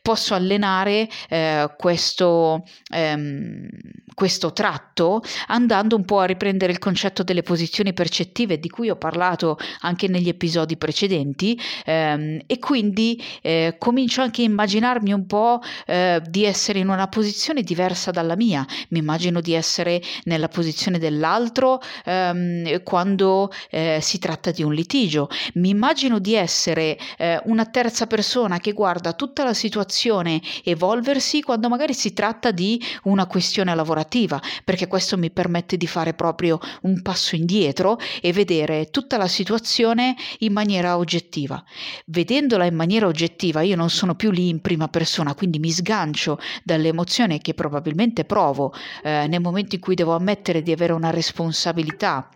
Posso 0.01 0.33
allenare 0.33 1.07
eh, 1.29 1.71
questo, 1.77 2.65
ehm, 2.91 3.69
questo 4.15 4.55
tratto 4.55 5.21
andando 5.49 5.95
un 5.95 6.07
po' 6.07 6.21
a 6.21 6.25
riprendere 6.25 6.73
il 6.73 6.79
concetto 6.79 7.23
delle 7.23 7.43
posizioni 7.43 7.93
percettive 7.93 8.59
di 8.59 8.71
cui 8.71 8.89
ho 8.89 8.97
parlato 8.97 9.59
anche 9.81 10.09
negli 10.09 10.29
episodi 10.29 10.79
precedenti 10.79 11.61
ehm, 11.85 12.41
e 12.47 12.59
quindi 12.59 13.23
eh, 13.43 13.77
comincio 13.79 14.23
anche 14.23 14.41
a 14.41 14.47
immaginarmi 14.47 15.13
un 15.13 15.27
po' 15.27 15.61
eh, 15.85 16.23
di 16.27 16.45
essere 16.45 16.79
in 16.79 16.89
una 16.89 17.09
posizione 17.09 17.61
diversa 17.63 18.11
dalla 18.11 18.37
mia. 18.37 18.65
Mi 18.89 19.01
immagino 19.01 19.43
di 19.43 19.53
essere 19.53 20.01
nella 20.25 20.49
posizione 20.49 20.99
dell'altro 20.99 21.79
ehm, 22.07 22.83
quando 22.85 23.53
eh, 23.69 23.99
si 24.01 24.19
tratta 24.19 24.51
di 24.51 24.63
un 24.63 24.73
litigio. 24.73 25.29
Mi 25.55 25.69
immagino 25.69 26.19
di 26.21 26.35
essere 26.35 26.97
eh, 27.19 27.39
una 27.45 27.67
terza 27.67 28.07
persona 28.07 28.61
che 28.61 28.73
guarda 28.73 29.13
tutta 29.13 29.45
la 29.45 29.57
situazione 29.59 30.41
evolversi 30.63 31.43
quando 31.43 31.69
magari 31.69 31.93
si 31.93 32.13
tratta 32.13 32.53
di 32.53 32.81
una 33.03 33.27
questione 33.27 33.75
lavorativa, 33.75 34.41
perché 34.65 34.87
questo 34.87 35.19
mi 35.19 35.31
permette 35.31 35.77
di 35.77 35.87
fare 35.89 36.15
proprio 36.15 36.59
un 36.83 37.03
passo 37.03 37.35
indietro 37.35 37.99
e 38.23 38.33
vedere 38.33 38.91
tutta 38.91 39.17
la 39.17 39.27
situazione 39.27 40.15
in 40.39 40.53
maniera 40.53 40.97
oggettiva. 40.97 41.63
Vedendola 42.07 42.65
in 42.65 42.77
maniera 42.77 43.07
oggettiva, 43.07 43.63
io 43.63 43.77
non 43.77 43.91
sono 43.91 44.15
più 44.15 44.31
lì 44.31 44.49
in 44.49 44.61
prima 44.61 44.87
persona, 44.89 45.35
quindi 45.35 45.59
mi 45.59 45.71
sgancio 45.71 46.39
dall'emozione 46.63 47.41
che 47.41 47.55
probabilmente 47.55 48.25
provo 48.25 48.73
eh, 49.03 49.27
nel 49.27 49.41
momento 49.41 49.75
in 49.75 49.81
cui 49.81 49.97
devo 49.97 50.15
ammettere 50.15 50.63
di 50.63 50.71
avere 50.71 50.93
una 50.93 51.11
responsabilità 51.11 52.31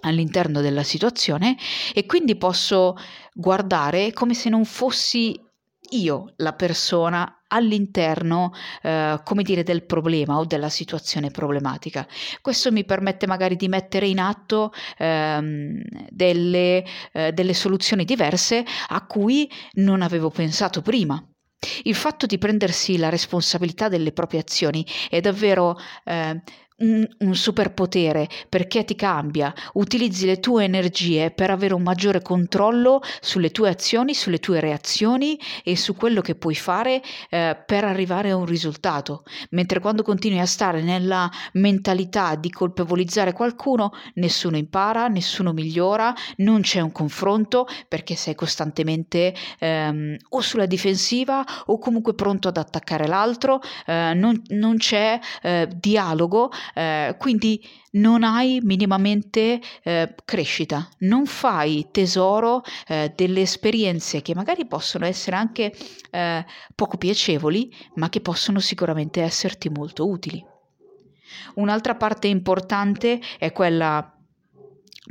all'interno 0.00 0.60
della 0.60 0.82
situazione 0.82 1.56
e 1.92 2.06
quindi 2.06 2.36
posso 2.36 2.96
guardare 3.32 4.12
come 4.12 4.34
se 4.34 4.48
non 4.48 4.64
fossi 4.64 5.38
io 5.90 6.32
la 6.36 6.52
persona 6.52 7.42
all'interno, 7.48 8.52
eh, 8.82 9.20
come 9.24 9.42
dire, 9.42 9.62
del 9.62 9.84
problema 9.84 10.38
o 10.38 10.44
della 10.44 10.68
situazione 10.68 11.30
problematica. 11.30 12.06
Questo 12.40 12.70
mi 12.70 12.84
permette 12.84 13.26
magari 13.26 13.56
di 13.56 13.68
mettere 13.68 14.06
in 14.06 14.20
atto 14.20 14.72
ehm, 14.98 15.82
delle, 16.08 16.84
eh, 17.12 17.32
delle 17.32 17.54
soluzioni 17.54 18.04
diverse 18.04 18.64
a 18.88 19.04
cui 19.06 19.50
non 19.74 20.02
avevo 20.02 20.30
pensato 20.30 20.82
prima. 20.82 21.22
Il 21.82 21.94
fatto 21.94 22.24
di 22.24 22.38
prendersi 22.38 22.96
la 22.96 23.10
responsabilità 23.10 23.88
delle 23.88 24.12
proprie 24.12 24.40
azioni 24.40 24.86
è 25.10 25.20
davvero 25.20 25.76
eh, 26.04 26.40
un, 26.80 27.34
superpotere 27.34 28.28
perché 28.48 28.84
ti 28.84 28.94
cambia, 28.94 29.52
utilizzi 29.74 30.26
le 30.26 30.40
tue 30.40 30.64
energie 30.64 31.30
per 31.30 31.50
avere 31.50 31.74
un 31.74 31.82
maggiore 31.82 32.22
controllo 32.22 33.00
sulle 33.20 33.50
tue 33.50 33.68
azioni, 33.68 34.14
sulle 34.14 34.38
tue 34.38 34.60
reazioni 34.60 35.38
e 35.62 35.76
su 35.76 35.94
quello 35.94 36.20
che 36.20 36.34
puoi 36.34 36.54
fare 36.54 37.02
eh, 37.28 37.56
per 37.64 37.84
arrivare 37.84 38.30
a 38.30 38.36
un 38.36 38.46
risultato. 38.46 39.24
Mentre 39.50 39.80
quando 39.80 40.02
continui 40.02 40.40
a 40.40 40.46
stare 40.46 40.82
nella 40.82 41.30
mentalità 41.52 42.34
di 42.34 42.50
colpevolizzare 42.50 43.32
qualcuno, 43.32 43.92
nessuno 44.14 44.56
impara, 44.56 45.08
nessuno 45.08 45.52
migliora, 45.52 46.14
non 46.38 46.60
c'è 46.62 46.80
un 46.80 46.92
confronto 46.92 47.66
perché 47.88 48.14
sei 48.14 48.34
costantemente 48.34 49.34
ehm, 49.58 50.16
o 50.30 50.40
sulla 50.40 50.66
difensiva 50.66 51.44
o 51.66 51.78
comunque 51.78 52.14
pronto 52.14 52.48
ad 52.48 52.56
attaccare 52.56 53.06
l'altro, 53.06 53.60
eh, 53.86 54.12
non, 54.14 54.40
non, 54.48 54.76
c'è 54.76 55.18
eh, 55.42 55.68
dialogo 55.74 56.50
eh, 56.74 57.16
quindi 57.18 57.62
non 57.92 58.22
hai 58.22 58.60
minimamente 58.62 59.60
eh, 59.82 60.14
crescita, 60.24 60.88
non 60.98 61.26
fai 61.26 61.88
tesoro 61.90 62.62
eh, 62.86 63.12
delle 63.14 63.40
esperienze 63.42 64.22
che 64.22 64.34
magari 64.34 64.66
possono 64.66 65.06
essere 65.06 65.36
anche 65.36 65.74
eh, 66.10 66.44
poco 66.74 66.96
piacevoli, 66.96 67.74
ma 67.94 68.08
che 68.08 68.20
possono 68.20 68.60
sicuramente 68.60 69.22
esserti 69.22 69.68
molto 69.68 70.08
utili. 70.08 70.44
Un'altra 71.54 71.94
parte 71.94 72.28
importante 72.28 73.20
è 73.38 73.52
quella 73.52 74.14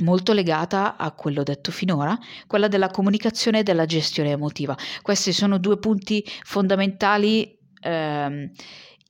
molto 0.00 0.32
legata 0.32 0.96
a 0.96 1.12
quello 1.12 1.42
detto 1.42 1.70
finora, 1.70 2.18
quella 2.46 2.68
della 2.68 2.88
comunicazione 2.88 3.60
e 3.60 3.62
della 3.62 3.84
gestione 3.84 4.30
emotiva. 4.30 4.76
Questi 5.02 5.32
sono 5.32 5.58
due 5.58 5.78
punti 5.78 6.24
fondamentali 6.44 7.58
ehm, 7.80 8.50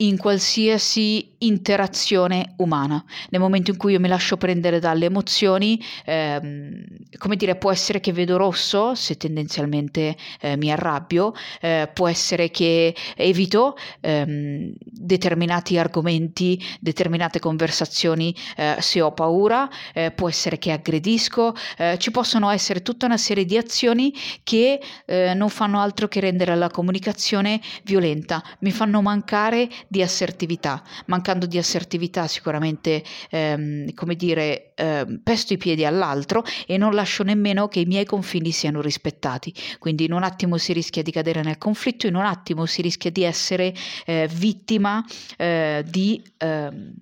in 0.00 0.16
qualsiasi 0.16 1.36
interazione 1.38 2.54
umana. 2.56 3.02
Nel 3.30 3.40
momento 3.40 3.70
in 3.70 3.76
cui 3.76 3.92
io 3.92 4.00
mi 4.00 4.08
lascio 4.08 4.36
prendere 4.36 4.78
dalle 4.78 5.06
emozioni, 5.06 5.80
ehm, 6.04 6.84
come 7.16 7.36
dire, 7.36 7.56
può 7.56 7.70
essere 7.70 8.00
che 8.00 8.12
vedo 8.12 8.36
rosso 8.36 8.94
se 8.94 9.16
tendenzialmente 9.16 10.16
eh, 10.40 10.56
mi 10.56 10.70
arrabbio, 10.70 11.32
eh, 11.60 11.88
può 11.92 12.08
essere 12.08 12.50
che 12.50 12.94
evito 13.16 13.76
ehm, 14.00 14.72
determinati 14.84 15.78
argomenti, 15.78 16.62
determinate 16.80 17.38
conversazioni 17.38 18.34
eh, 18.56 18.76
se 18.78 19.00
ho 19.00 19.12
paura, 19.12 19.68
eh, 19.94 20.10
può 20.10 20.28
essere 20.28 20.58
che 20.58 20.72
aggredisco, 20.72 21.54
eh, 21.76 21.96
ci 21.98 22.10
possono 22.10 22.50
essere 22.50 22.82
tutta 22.82 23.06
una 23.06 23.18
serie 23.18 23.44
di 23.44 23.56
azioni 23.56 24.14
che 24.42 24.80
eh, 25.06 25.34
non 25.34 25.48
fanno 25.48 25.80
altro 25.80 26.08
che 26.08 26.20
rendere 26.20 26.54
la 26.54 26.68
comunicazione 26.68 27.60
violenta, 27.84 28.42
mi 28.60 28.70
fanno 28.70 29.00
mancare 29.02 29.68
di 29.90 30.02
assertività. 30.02 30.84
Mancando 31.06 31.46
di 31.46 31.58
assertività 31.58 32.28
sicuramente, 32.28 33.02
ehm, 33.28 33.92
come 33.94 34.14
dire, 34.14 34.72
ehm, 34.76 35.20
pesto 35.24 35.52
i 35.52 35.56
piedi 35.56 35.84
all'altro 35.84 36.44
e 36.64 36.76
non 36.76 36.94
lascio 36.94 37.24
nemmeno 37.24 37.66
che 37.66 37.80
i 37.80 37.86
miei 37.86 38.04
confini 38.04 38.52
siano 38.52 38.80
rispettati. 38.80 39.52
Quindi 39.80 40.04
in 40.04 40.12
un 40.12 40.22
attimo 40.22 40.58
si 40.58 40.72
rischia 40.72 41.02
di 41.02 41.10
cadere 41.10 41.42
nel 41.42 41.58
conflitto, 41.58 42.06
in 42.06 42.14
un 42.14 42.24
attimo 42.24 42.66
si 42.66 42.82
rischia 42.82 43.10
di 43.10 43.24
essere 43.24 43.74
eh, 44.06 44.28
vittima 44.32 45.04
eh, 45.36 45.84
di... 45.84 46.22
Ehm, 46.38 46.92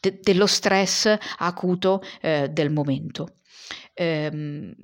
de- 0.00 0.18
dello 0.22 0.46
stress 0.46 1.14
acuto 1.38 2.02
eh, 2.22 2.48
del 2.48 2.70
momento. 2.70 3.36
Ehm, 3.92 4.74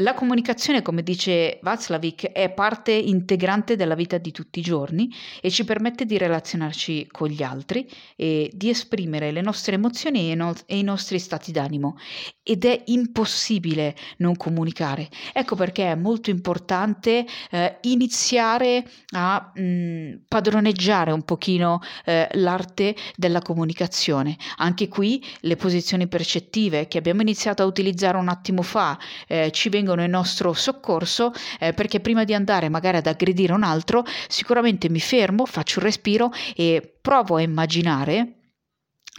la 0.00 0.12
comunicazione, 0.12 0.82
come 0.82 1.02
dice 1.02 1.58
Václavic, 1.62 2.26
è 2.32 2.50
parte 2.50 2.92
integrante 2.92 3.76
della 3.76 3.94
vita 3.94 4.18
di 4.18 4.30
tutti 4.30 4.58
i 4.58 4.62
giorni 4.62 5.10
e 5.40 5.50
ci 5.50 5.64
permette 5.64 6.04
di 6.04 6.18
relazionarci 6.18 7.08
con 7.10 7.28
gli 7.28 7.42
altri 7.42 7.88
e 8.14 8.50
di 8.52 8.68
esprimere 8.68 9.32
le 9.32 9.40
nostre 9.40 9.76
emozioni 9.76 10.30
e, 10.30 10.34
no- 10.34 10.52
e 10.66 10.76
i 10.76 10.82
nostri 10.82 11.18
stati 11.18 11.50
d'animo. 11.50 11.96
Ed 12.42 12.66
è 12.66 12.82
impossibile 12.86 13.96
non 14.18 14.36
comunicare. 14.36 15.08
Ecco 15.32 15.56
perché 15.56 15.90
è 15.90 15.94
molto 15.94 16.28
importante 16.28 17.24
eh, 17.50 17.78
iniziare 17.82 18.86
a 19.14 19.50
mh, 19.54 19.62
mm, 19.62 20.12
padroneggiare 20.28 21.10
un 21.10 21.22
pochino 21.22 21.80
eh, 22.04 22.28
l'arte 22.32 22.94
della 23.16 23.40
comunicazione. 23.40 24.36
Anche 24.56 24.88
qui 24.88 25.24
le 25.40 25.56
posizioni 25.56 26.06
percettive 26.06 26.86
che 26.86 26.98
abbiamo 26.98 27.22
iniziato 27.22 27.62
a 27.62 27.66
utilizzare 27.66 28.18
un 28.18 28.28
attimo 28.28 28.60
fa 28.60 28.98
eh, 29.26 29.50
ci 29.52 29.70
vengono 29.70 29.84
vengono 29.86 30.02
in 30.02 30.10
nostro 30.10 30.52
soccorso 30.52 31.32
eh, 31.60 31.72
perché 31.72 32.00
prima 32.00 32.24
di 32.24 32.34
andare 32.34 32.68
magari 32.68 32.96
ad 32.96 33.06
aggredire 33.06 33.52
un 33.52 33.62
altro 33.62 34.04
sicuramente 34.26 34.88
mi 34.88 34.98
fermo, 34.98 35.46
faccio 35.46 35.78
un 35.78 35.84
respiro 35.84 36.32
e 36.56 36.98
provo 37.00 37.36
a 37.36 37.40
immaginare 37.40 38.32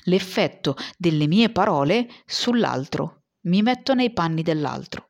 l'effetto 0.03 0.75
delle 0.97 1.27
mie 1.27 1.49
parole 1.49 2.07
sull'altro, 2.25 3.23
mi 3.43 3.61
metto 3.61 3.93
nei 3.93 4.11
panni 4.11 4.43
dell'altro. 4.43 5.09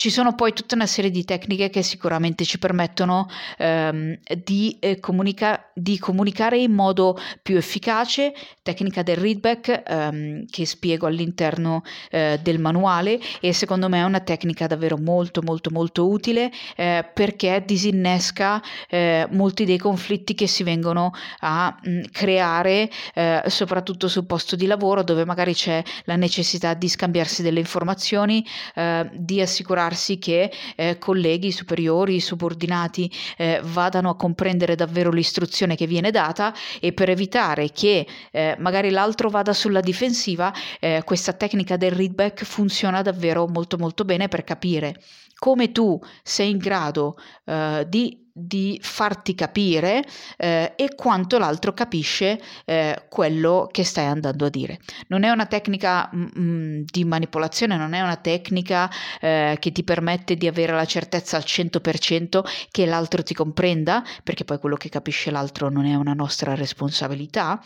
Ci 0.00 0.10
sono 0.10 0.36
poi 0.36 0.52
tutta 0.52 0.76
una 0.76 0.86
serie 0.86 1.10
di 1.10 1.24
tecniche 1.24 1.70
che 1.70 1.82
sicuramente 1.82 2.44
ci 2.44 2.60
permettono 2.60 3.26
ehm, 3.56 4.16
di, 4.44 4.76
eh, 4.78 5.00
comunica- 5.00 5.72
di, 5.74 5.98
comunicare 5.98 6.56
in 6.56 6.70
modo 6.70 7.18
più 7.42 7.56
efficace, 7.56 8.32
tecnica 8.62 9.02
del 9.02 9.16
readback 9.16 9.82
ehm, 9.84 10.44
che 10.48 10.66
spiego 10.66 11.08
all'interno 11.08 11.82
eh, 12.12 12.38
del 12.40 12.60
manuale 12.60 13.18
e 13.40 13.52
secondo 13.52 13.88
me 13.88 13.98
è 13.98 14.04
una 14.04 14.20
tecnica 14.20 14.68
davvero 14.68 14.98
molto 14.98 15.42
molto 15.42 15.70
molto 15.72 16.08
utile 16.08 16.52
eh, 16.76 17.04
perché 17.12 17.64
disinnesca 17.66 18.62
eh, 18.88 19.26
molti 19.32 19.64
dei 19.64 19.78
conflitti 19.78 20.34
che 20.34 20.46
si 20.46 20.62
vengono 20.62 21.10
a 21.40 21.76
mh, 21.82 22.02
creare 22.12 22.88
eh, 23.14 23.42
soprattutto 23.46 24.06
sul 24.06 24.26
posto 24.26 24.54
di 24.54 24.66
lavoro 24.66 25.02
dove 25.02 25.24
magari 25.24 25.54
c'è 25.54 25.82
la 26.04 26.14
necessità 26.14 26.74
di 26.74 26.88
scambiarsi 26.88 27.42
delle 27.42 27.58
informazioni, 27.58 28.46
eh, 28.76 29.10
di 29.12 29.40
assicurarsi 29.88 30.18
che 30.18 30.52
eh, 30.76 30.98
colleghi 30.98 31.50
superiori, 31.50 32.20
subordinati 32.20 33.10
eh, 33.36 33.60
vadano 33.62 34.10
a 34.10 34.16
comprendere 34.16 34.74
davvero 34.74 35.10
l'istruzione 35.10 35.76
che 35.76 35.86
viene 35.86 36.10
data 36.10 36.54
e 36.80 36.92
per 36.92 37.10
evitare 37.10 37.70
che 37.70 38.06
eh, 38.30 38.56
magari 38.58 38.90
l'altro 38.90 39.30
vada 39.30 39.52
sulla 39.52 39.80
difensiva, 39.80 40.52
eh, 40.80 41.02
questa 41.04 41.32
tecnica 41.32 41.76
del 41.76 41.92
readback 41.92 42.44
funziona 42.44 43.02
davvero 43.02 43.46
molto 43.46 43.78
molto 43.78 44.04
bene 44.04 44.28
per 44.28 44.44
capire 44.44 45.00
come 45.38 45.70
tu 45.70 45.98
sei 46.24 46.50
in 46.50 46.58
grado 46.58 47.16
uh, 47.44 47.84
di, 47.86 48.27
di, 48.38 48.78
farti 48.82 49.34
capire 49.34 49.98
uh, 49.98 50.72
e 50.76 50.94
quanto 50.94 51.38
l'altro 51.38 51.72
capisce 51.74 52.40
uh, 52.64 53.02
quello 53.08 53.68
che 53.70 53.84
stai 53.84 54.06
andando 54.06 54.46
a 54.46 54.48
dire. 54.48 54.78
Non 55.08 55.24
è 55.24 55.30
una 55.30 55.46
tecnica 55.46 56.10
mm, 56.14 56.26
mm 56.38 56.82
di 56.90 57.04
manipolazione, 57.04 57.76
non 57.76 57.92
è 57.92 58.00
una 58.00 58.16
tecnica 58.16 58.88
che 59.20 59.72
ti 59.72 59.82
permette 59.82 60.36
di 60.36 60.46
avere 60.46 60.72
la 60.72 60.84
certezza 60.84 61.36
al 61.36 61.42
100% 61.44 62.40
che 62.70 62.86
l'altro 62.86 63.22
ti 63.22 63.34
comprenda, 63.34 64.02
perché 64.22 64.44
poi 64.44 64.58
quello 64.58 64.76
che 64.76 64.88
capisce 64.88 65.30
l'altro 65.30 65.68
non 65.68 65.86
è 65.86 65.94
una 65.94 66.12
nostra 66.12 66.54
responsabilità, 66.54 67.60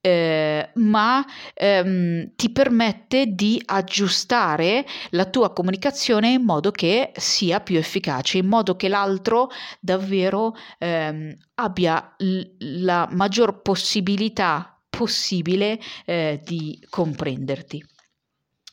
eh, 0.00 0.70
ma 0.74 1.24
ehm, 1.54 2.32
ti 2.34 2.50
permette 2.50 3.26
di 3.26 3.60
aggiustare 3.64 4.86
la 5.10 5.26
tua 5.26 5.52
comunicazione 5.52 6.32
in 6.32 6.42
modo 6.42 6.70
che 6.70 7.12
sia 7.16 7.60
più 7.60 7.76
efficace, 7.76 8.38
in 8.38 8.46
modo 8.46 8.76
che 8.76 8.88
l'altro 8.88 9.50
davvero 9.78 10.54
ehm, 10.78 11.34
abbia 11.54 12.14
l- 12.18 12.42
la 12.82 13.08
maggior 13.12 13.60
possibilità 13.62 14.78
possibile 14.88 15.78
eh, 16.04 16.40
di 16.44 16.78
comprenderti. 16.88 17.84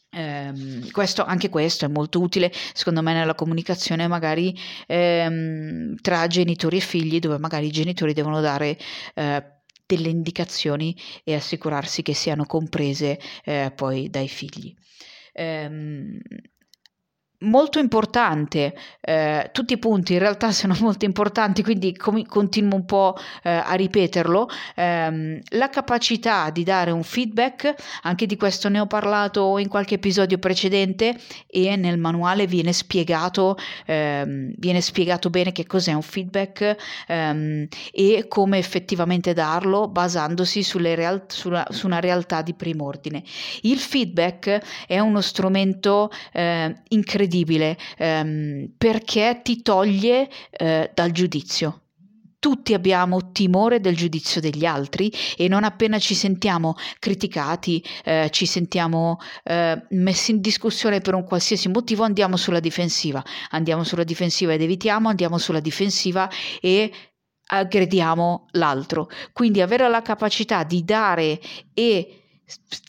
Um, 0.10 0.90
questo, 0.92 1.26
anche 1.26 1.50
questo 1.50 1.84
è 1.86 1.90
molto 1.90 2.22
utile 2.22 2.52
secondo 2.74 3.04
me 3.04 3.14
nella 3.14 3.36
comunicazione 3.36 4.08
magari 4.08 4.58
um, 4.88 5.96
tra 6.02 6.26
genitori 6.28 6.78
e 6.78 6.80
figli 6.80 7.20
dove 7.20 7.38
magari 7.38 7.68
i 7.68 7.72
genitori 7.72 8.14
devono 8.14 8.40
dare 8.40 8.80
uh, 9.16 9.44
delle 9.88 10.10
indicazioni 10.10 10.96
e 11.24 11.34
assicurarsi 11.34 12.04
che 12.04 12.14
siano 12.14 12.46
comprese 12.46 13.20
eh, 13.44 13.72
poi 13.76 14.10
dai 14.10 14.28
figli. 14.28 14.76
Ehm, 15.34 16.20
molto 17.40 17.78
importante, 17.78 18.74
eh, 19.02 19.50
tutti 19.52 19.74
i 19.74 19.78
punti 19.78 20.14
in 20.14 20.20
realtà 20.20 20.52
sono 20.52 20.76
molto 20.80 21.06
importanti, 21.06 21.62
quindi 21.62 21.96
com- 21.96 22.26
continuo 22.26 22.78
un 22.78 22.86
po' 22.86 23.16
eh, 23.44 23.50
a 23.50 23.74
ripeterlo, 23.74 24.50
ehm, 24.76 25.40
la 25.50 25.70
capacità 25.70 26.50
di 26.50 26.64
dare 26.64 26.92
un 26.92 27.04
feedback, 27.04 27.76
anche 28.04 28.26
di 28.26 28.38
questo 28.38 28.70
ne 28.70 28.80
ho 28.80 28.88
parlato 28.88 29.58
in 29.58 29.68
qualche 29.68 29.96
episodio 29.96 30.38
precedente 30.40 31.18
e 31.48 31.76
nel 31.76 32.00
manuale 32.00 32.48
viene 32.48 32.74
spiegato, 32.74 33.58
ehm, 33.86 34.54
viene 34.58 34.82
spiegato 34.82 35.30
bene 35.30 35.52
che 35.52 35.66
cos'è 35.66 35.94
un 35.94 36.02
feedback 36.02 36.76
ehm, 37.08 37.68
e 37.92 38.26
come 38.28 38.58
effettivamente 38.58 39.34
darlo 39.34 39.88
basandosi 39.88 40.66
real- 40.96 41.26
sulla, 41.28 41.66
su 41.70 41.86
una 41.86 42.00
realtà 42.00 42.42
di 42.42 42.54
prim'ordine. 42.54 43.24
Il 43.62 43.78
feedback 43.78 44.86
è 44.88 45.00
uno 45.00 45.22
strumento 45.22 46.10
eh, 46.32 46.74
incredibile 46.90 47.27
incredibile 47.28 47.78
ehm, 47.98 48.72
perché 48.78 49.42
ti 49.44 49.62
toglie 49.62 50.30
eh, 50.52 50.92
dal 50.94 51.12
giudizio. 51.12 51.82
Tutti 52.40 52.74
abbiamo 52.74 53.32
timore 53.32 53.80
del 53.80 53.96
giudizio 53.96 54.40
degli 54.40 54.64
altri 54.64 55.12
e 55.36 55.48
non 55.48 55.64
appena 55.64 55.98
ci 55.98 56.14
sentiamo 56.14 56.76
criticati, 57.00 57.84
eh, 58.04 58.30
ci 58.32 58.46
sentiamo 58.46 59.18
eh, 59.44 59.82
messi 59.90 60.32
in 60.32 60.40
discussione 60.40 61.02
per 61.02 61.16
un 61.16 61.24
qualsiasi 61.24 61.68
motivo, 61.68 62.04
andiamo 62.04 62.38
sulla 62.38 62.60
difensiva. 62.60 63.24
Andiamo 63.50 63.84
sulla 63.84 64.04
difensiva 64.04 64.54
ed 64.54 64.62
evitiamo, 64.62 65.10
andiamo 65.10 65.40
sulla 65.40 65.60
difensiva 65.60 66.30
e 66.62 66.92
aggrediamo 67.50 68.48
l'altro. 68.52 69.10
Quindi 69.34 69.62
avere 69.62 69.90
la 69.90 70.04
capacità 70.04 70.64
di 70.64 70.86
dare 70.86 71.40
e 71.74 72.27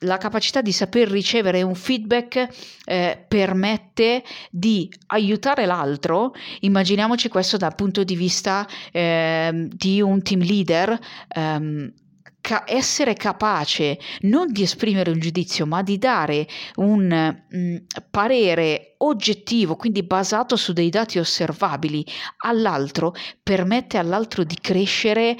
la 0.00 0.18
capacità 0.18 0.60
di 0.60 0.72
saper 0.72 1.08
ricevere 1.08 1.62
un 1.62 1.74
feedback 1.74 2.48
eh, 2.84 3.24
permette 3.26 4.22
di 4.50 4.88
aiutare 5.08 5.66
l'altro. 5.66 6.32
Immaginiamoci 6.60 7.28
questo 7.28 7.56
dal 7.56 7.74
punto 7.74 8.04
di 8.04 8.14
vista 8.14 8.66
eh, 8.92 9.68
di 9.68 10.00
un 10.00 10.22
team 10.22 10.40
leader. 10.40 10.98
Ehm, 11.34 11.92
ca- 12.40 12.64
essere 12.66 13.14
capace 13.14 13.98
non 14.20 14.52
di 14.52 14.62
esprimere 14.62 15.10
un 15.10 15.18
giudizio, 15.18 15.66
ma 15.66 15.82
di 15.82 15.98
dare 15.98 16.46
un 16.76 17.06
mh, 17.50 17.56
mm, 17.56 17.76
parere 18.10 18.94
oggettivo, 18.98 19.76
quindi 19.76 20.02
basato 20.02 20.56
su 20.56 20.72
dei 20.72 20.88
dati 20.88 21.18
osservabili 21.18 22.04
all'altro, 22.44 23.14
permette 23.42 23.98
all'altro 23.98 24.44
di 24.44 24.56
crescere 24.60 25.36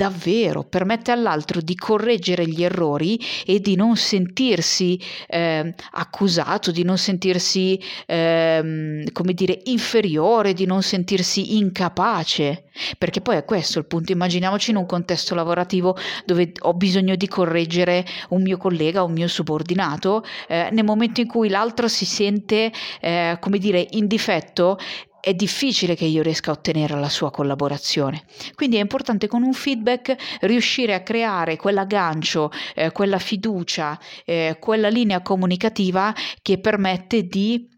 davvero 0.00 0.64
permette 0.64 1.10
all'altro 1.10 1.60
di 1.60 1.74
correggere 1.74 2.46
gli 2.46 2.64
errori 2.64 3.20
e 3.44 3.60
di 3.60 3.76
non 3.76 3.96
sentirsi 3.96 4.98
eh, 5.28 5.74
accusato, 5.90 6.70
di 6.70 6.84
non 6.84 6.96
sentirsi, 6.96 7.78
eh, 8.06 9.04
come 9.12 9.34
dire, 9.34 9.60
inferiore, 9.64 10.54
di 10.54 10.64
non 10.64 10.82
sentirsi 10.82 11.58
incapace. 11.58 12.64
Perché 12.96 13.20
poi 13.20 13.36
è 13.36 13.44
questo 13.44 13.78
il 13.78 13.84
punto. 13.84 14.12
Immaginiamoci 14.12 14.70
in 14.70 14.76
un 14.76 14.86
contesto 14.86 15.34
lavorativo 15.34 15.94
dove 16.24 16.52
ho 16.60 16.72
bisogno 16.72 17.14
di 17.14 17.28
correggere 17.28 18.06
un 18.30 18.40
mio 18.40 18.56
collega, 18.56 19.02
un 19.02 19.12
mio 19.12 19.28
subordinato, 19.28 20.24
eh, 20.48 20.70
nel 20.72 20.84
momento 20.84 21.20
in 21.20 21.26
cui 21.26 21.50
l'altro 21.50 21.88
si 21.88 22.06
sente, 22.06 22.72
eh, 23.02 23.36
come 23.38 23.58
dire, 23.58 23.86
in 23.90 24.06
difetto, 24.06 24.78
è 25.20 25.34
difficile 25.34 25.94
che 25.94 26.04
io 26.04 26.22
riesca 26.22 26.50
a 26.50 26.54
ottenere 26.54 26.98
la 26.98 27.08
sua 27.08 27.30
collaborazione. 27.30 28.24
Quindi 28.54 28.76
è 28.76 28.80
importante 28.80 29.28
con 29.28 29.42
un 29.42 29.52
feedback 29.52 30.16
riuscire 30.40 30.94
a 30.94 31.02
creare 31.02 31.56
quell'aggancio, 31.56 32.50
eh, 32.74 32.90
quella 32.92 33.18
fiducia, 33.18 33.98
eh, 34.24 34.56
quella 34.58 34.88
linea 34.88 35.22
comunicativa 35.22 36.14
che 36.42 36.58
permette 36.58 37.26
di 37.26 37.69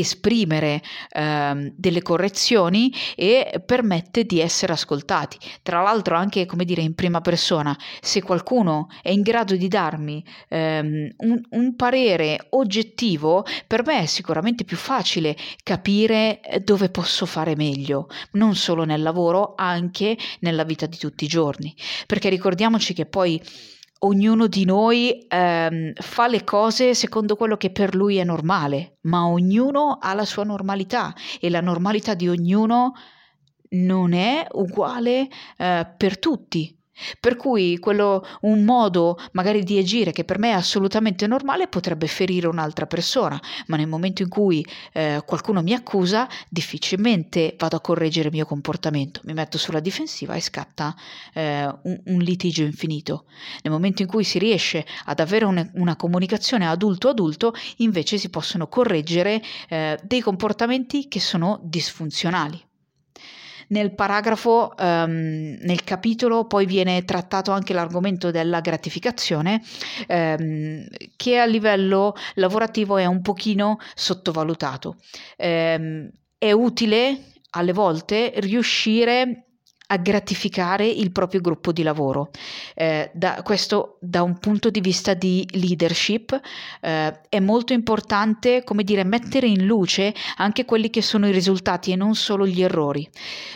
esprimere 0.00 0.82
ehm, 1.10 1.72
delle 1.76 2.02
correzioni 2.02 2.92
e 3.14 3.62
permette 3.64 4.24
di 4.24 4.40
essere 4.40 4.72
ascoltati. 4.72 5.38
Tra 5.62 5.82
l'altro 5.82 6.16
anche, 6.16 6.46
come 6.46 6.64
dire, 6.64 6.82
in 6.82 6.94
prima 6.94 7.20
persona, 7.20 7.76
se 8.00 8.22
qualcuno 8.22 8.88
è 9.02 9.10
in 9.10 9.22
grado 9.22 9.56
di 9.56 9.68
darmi 9.68 10.24
ehm, 10.48 11.08
un, 11.18 11.40
un, 11.50 11.76
parere 11.76 12.46
oggettivo, 12.50 13.44
per 13.66 13.84
me 13.84 14.00
è 14.02 14.06
sicuramente 14.06 14.64
più 14.64 14.76
facile 14.76 15.36
capire 15.62 16.40
eh, 16.40 16.60
dove 16.60 16.88
posso 16.88 17.26
fare 17.26 17.54
meglio, 17.56 18.08
non 18.32 18.54
solo 18.54 18.84
nel 18.84 19.02
lavoro, 19.02 19.54
anche 19.56 20.16
nella 20.40 20.64
vita 20.64 20.86
di 20.86 20.96
tutti 20.96 21.24
i 21.24 21.28
giorni. 21.28 21.74
Perché 22.06 22.28
ricordiamoci 22.28 22.94
che 22.94 23.06
poi 23.06 23.40
ognuno 24.00 24.46
di 24.46 24.64
noi 24.64 25.24
ehm, 25.26 25.92
fa 25.94 26.28
le 26.28 26.44
cose 26.44 26.94
secondo 26.94 27.36
quello 27.36 27.56
che 27.56 27.70
per 27.70 27.94
lui 27.94 28.16
è 28.16 28.24
normale, 28.24 28.98
ma 29.02 29.26
ognuno 29.26 29.98
ha 30.00 30.14
la 30.14 30.24
sua 30.24 30.44
normalità 30.44 31.14
e 31.40 31.50
la 31.50 31.60
normalità 31.60 32.14
di 32.14 32.28
ognuno 32.28 32.92
non 33.70 34.12
è 34.12 34.46
uguale 34.52 35.28
eh, 35.56 35.94
per 35.96 36.18
tutti. 36.18 36.77
Per 37.20 37.36
cui 37.36 37.78
quello, 37.78 38.24
un 38.42 38.64
modo 38.64 39.18
magari 39.32 39.62
di 39.62 39.78
agire 39.78 40.12
che 40.12 40.24
per 40.24 40.38
me 40.38 40.50
è 40.50 40.54
assolutamente 40.54 41.26
normale 41.26 41.68
potrebbe 41.68 42.06
ferire 42.06 42.46
un'altra 42.46 42.86
persona, 42.86 43.40
ma 43.66 43.76
nel 43.76 43.86
momento 43.86 44.22
in 44.22 44.28
cui 44.28 44.64
eh, 44.92 45.22
qualcuno 45.24 45.62
mi 45.62 45.74
accusa 45.74 46.28
difficilmente 46.48 47.54
vado 47.58 47.76
a 47.76 47.80
correggere 47.80 48.28
il 48.28 48.34
mio 48.34 48.46
comportamento, 48.46 49.20
mi 49.24 49.32
metto 49.32 49.58
sulla 49.58 49.80
difensiva 49.80 50.34
e 50.34 50.40
scatta 50.40 50.94
eh, 51.34 51.64
un, 51.64 52.00
un, 52.04 52.18
litigio 52.18 52.62
infinito. 52.62 53.24
Nel 53.62 53.72
momento 53.72 54.02
in 54.02 54.08
cui 54.08 54.24
si 54.24 54.38
riesce 54.38 54.84
ad 55.04 55.20
avere 55.20 55.44
un, 55.44 55.70
una 55.74 55.96
comunicazione 55.96 56.66
adulto-adulto 56.66 57.54
invece 57.78 58.18
si 58.18 58.28
possono 58.28 58.68
correggere 58.68 59.42
eh, 59.68 59.98
dei 60.02 60.20
comportamenti 60.20 61.08
che 61.08 61.20
sono 61.20 61.60
disfunzionali. 61.62 62.67
Nel 63.68 63.94
paragrafo, 63.94 64.74
um, 64.78 65.56
nel 65.60 65.84
capitolo, 65.84 66.46
poi 66.46 66.66
viene 66.66 67.04
trattato 67.04 67.50
anche 67.50 67.72
l'argomento 67.72 68.30
della 68.30 68.60
gratificazione, 68.60 69.62
um, 70.08 70.86
che 71.16 71.38
a 71.38 71.44
livello 71.44 72.14
lavorativo 72.34 72.96
è 72.96 73.06
un 73.06 73.22
pochino 73.22 73.78
sottovalutato. 73.94 74.96
Um, 75.38 76.08
è 76.38 76.52
utile 76.52 77.22
alle 77.50 77.72
volte 77.72 78.32
riuscire 78.36 79.47
a 79.90 79.96
gratificare 79.96 80.86
il 80.86 81.12
proprio 81.12 81.40
gruppo 81.40 81.72
di 81.72 81.82
lavoro. 81.82 82.30
Eh, 82.74 83.10
da, 83.14 83.40
questo 83.42 83.96
da 84.00 84.22
un 84.22 84.38
punto 84.38 84.70
di 84.70 84.80
vista 84.80 85.14
di 85.14 85.46
leadership 85.52 86.38
eh, 86.80 87.20
è 87.28 87.40
molto 87.40 87.72
importante, 87.72 88.64
come 88.64 88.84
dire, 88.84 89.04
mettere 89.04 89.46
in 89.46 89.64
luce 89.64 90.14
anche 90.36 90.64
quelli 90.64 90.90
che 90.90 91.02
sono 91.02 91.26
i 91.26 91.32
risultati 91.32 91.92
e 91.92 91.96
non 91.96 92.14
solo 92.14 92.46
gli 92.46 92.62
errori. 92.62 93.08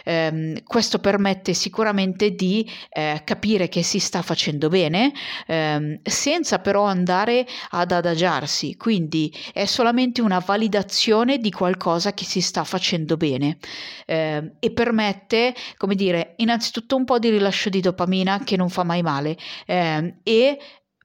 Eh, 0.04 0.62
questo 0.66 0.98
permette 0.98 1.52
sicuramente 1.52 2.30
di 2.34 2.68
eh, 2.90 3.20
capire 3.24 3.68
che 3.68 3.82
si 3.82 3.98
sta 3.98 4.22
facendo 4.22 4.68
bene, 4.68 5.12
ehm, 5.46 6.00
senza 6.02 6.60
però 6.60 6.84
andare 6.84 7.46
ad 7.70 7.92
adagiarsi. 7.92 8.76
Quindi 8.76 9.32
è 9.52 9.66
solamente 9.66 10.22
una 10.22 10.38
validazione 10.38 11.38
di 11.38 11.50
qualcosa 11.50 12.14
che 12.14 12.24
si 12.24 12.40
sta 12.40 12.64
facendo 12.64 13.16
bene 13.16 13.58
ehm, 14.06 14.52
e 14.58 14.70
permette, 14.70 15.54
come 15.76 15.94
dire, 15.94 16.21
innanzitutto 16.36 16.96
un 16.96 17.04
po' 17.04 17.18
di 17.18 17.30
rilascio 17.30 17.68
di 17.68 17.80
dopamina 17.80 18.40
che 18.44 18.56
non 18.56 18.68
fa 18.68 18.84
mai 18.84 19.02
male 19.02 19.36
eh, 19.66 20.16
e 20.22 20.58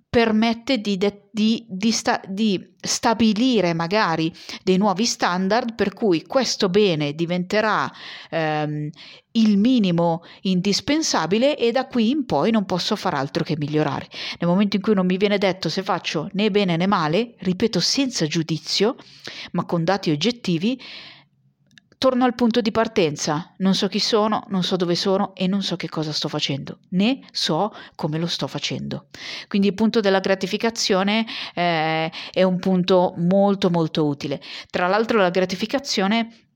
permette 0.09 0.79
di, 0.79 0.97
de- 0.97 1.27
di, 1.31 1.65
di, 1.67 1.91
sta- 1.91 2.21
di, 2.27 2.75
stabilire 2.79 3.73
magari 3.73 4.33
dei 4.63 4.77
nuovi 4.77 5.05
standard 5.05 5.75
per 5.75 5.93
cui 5.93 6.23
questo 6.23 6.69
bene 6.69 7.13
diventerà 7.13 7.91
ehm, 8.29 8.89
il 9.33 9.57
minimo 9.57 10.23
indispensabile 10.41 11.57
e 11.57 11.71
da 11.71 11.85
qui 11.85 12.09
in 12.09 12.25
poi 12.25 12.51
non 12.51 12.65
posso 12.65 12.95
far 12.95 13.13
altro 13.13 13.43
che 13.43 13.57
migliorare. 13.57 14.07
Nel 14.39 14.49
momento 14.49 14.77
in 14.77 14.81
cui 14.81 14.95
non 14.95 15.05
mi 15.05 15.17
viene 15.17 15.37
detto 15.37 15.69
se 15.69 15.83
faccio 15.83 16.29
né 16.33 16.49
bene 16.49 16.77
né 16.77 16.87
male, 16.87 17.35
ripeto 17.37 17.79
senza 17.79 18.25
giudizio, 18.25 18.95
ma 19.51 19.65
con 19.65 19.83
dati 19.83 20.09
oggettivi, 20.09 20.81
torno 21.97 22.25
al 22.25 22.35
punto 22.35 22.61
di 22.61 22.71
partenza, 22.71 23.53
non 23.57 23.73
so 23.73 23.87
chi 23.87 23.99
sono, 23.99 24.43
non 24.49 24.63
so 24.63 24.75
dove 24.75 24.95
sono 24.95 25.33
e 25.35 25.47
non 25.47 25.63
so 25.63 25.75
che 25.75 25.89
cosa 25.89 26.11
sto 26.11 26.27
facendo, 26.27 26.79
né 26.89 27.19
so 27.31 27.73
come 27.95 28.17
lo 28.19 28.27
sto 28.27 28.47
facendo. 28.47 29.07
Quindi 29.47 29.67
il 29.67 29.73
punto 29.73 29.99
della 29.99 30.19
gratificazione 30.19 31.25
eh, 31.53 32.11
è 32.31 32.43
un 32.43 32.59
punto 32.59 33.13
molto 33.17 33.69
molto 33.69 34.05
utile. 34.05 34.41
Tra 34.69 34.87
l'altro 34.87 35.17
la 35.19 35.29
gratificazione 35.29 36.46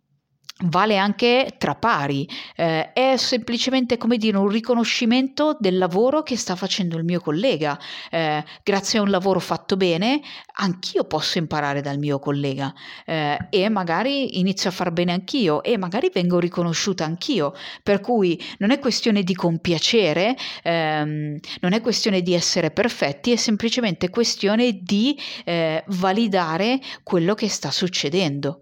vale 0.66 0.98
anche 0.98 1.56
tra 1.58 1.76
pari, 1.76 2.28
eh, 2.56 2.94
è 2.94 3.16
semplicemente 3.18 3.98
come 3.98 4.18
dire 4.18 4.38
un 4.38 4.48
riconoscimento 4.48 5.56
del 5.60 5.78
lavoro 5.78 6.24
che 6.24 6.36
sta 6.38 6.56
facendo 6.56 6.98
il 6.98 7.04
mio 7.04 7.20
collega. 7.20 7.80
Eh, 8.10 8.44
grazie 8.64 9.00
a 9.00 9.02
un 9.02 9.10
lavoro 9.10 9.40
fatto 9.40 9.78
bene, 9.78 10.22
anch'io 10.56 11.04
posso 11.06 11.38
imparare 11.38 11.82
dal 11.82 11.98
mio 11.98 12.20
collega 12.20 12.74
eh, 13.06 13.38
e 13.50 13.70
magari 13.70 14.40
inizio 14.40 14.70
a 14.70 14.74
far 14.74 14.92
bene 14.92 15.14
anch'io 15.14 15.64
e 15.64 15.78
magari 15.78 16.10
vengo 16.14 16.40
riconosciuta 16.40 17.06
anch'io. 17.06 17.54
Per 17.84 18.02
cui 18.02 18.42
non 18.60 18.72
è 18.72 18.80
questione 18.80 19.24
di 19.24 19.34
compiacere, 19.34 20.36
ehm, 20.64 21.38
non 21.62 21.74
è 21.74 21.82
questione 21.82 22.22
di 22.22 22.34
essere 22.34 22.72
perfetti, 22.72 23.32
è 23.32 23.36
semplicemente 23.36 24.10
questione 24.10 24.80
di 24.82 25.18
eh, 25.46 25.84
validare 25.88 26.80
quello 27.04 27.34
che 27.34 27.50
sta 27.50 27.72
succedendo. 27.72 28.62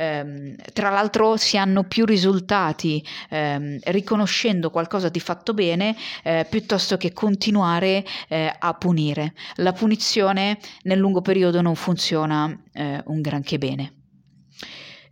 Ehm, 0.00 0.54
tra 0.72 0.88
l'altro 0.88 1.36
si 1.36 1.58
hanno 1.58 1.84
più 1.84 2.06
risultati 2.06 3.04
ehm, 3.28 3.80
riconoscendo 3.84 4.70
qualcosa 4.70 5.10
di 5.10 5.20
fatto 5.20 5.52
bene 5.52 5.94
eh, 6.22 6.46
piuttosto 6.48 6.96
che 6.96 7.12
continuare 7.12 8.02
eh, 8.28 8.50
a 8.58 8.72
punire. 8.72 9.34
La 9.56 9.74
punizione 9.74 10.58
nel 10.84 10.98
lungo 10.98 11.20
periodo 11.20 11.60
non 11.60 11.74
funziona 11.74 12.58
eh, 12.72 13.02
un 13.04 13.20
granché 13.20 13.58
bene. 13.58 13.92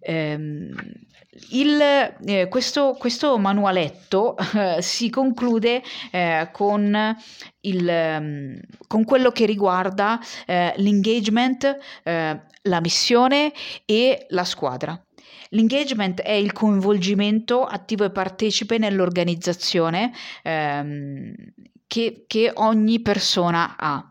Ehm, 0.00 0.74
il, 1.50 1.80
eh, 1.80 2.48
questo, 2.48 2.96
questo, 2.98 3.38
manualetto 3.38 4.36
eh, 4.54 4.82
si 4.82 5.10
conclude 5.10 5.82
eh, 6.10 6.48
con, 6.52 7.16
il, 7.60 7.88
ehm, 7.88 8.60
con, 8.86 9.04
quello 9.04 9.30
che 9.30 9.46
riguarda 9.46 10.20
eh, 10.46 10.72
l'engagement, 10.76 11.78
eh, 12.02 12.40
la 12.62 12.80
missione 12.80 13.52
e 13.84 14.26
la 14.30 14.44
squadra. 14.44 15.00
L'engagement 15.50 16.20
è 16.20 16.32
il 16.32 16.52
coinvolgimento 16.52 17.64
attivo 17.64 18.04
e 18.04 18.10
partecipe 18.10 18.76
nell'organizzazione 18.76 20.12
ehm, 20.42 21.34
che, 21.88 22.24
che, 22.28 22.52
ogni 22.54 23.00
persona 23.00 23.74
ha. 23.76 24.06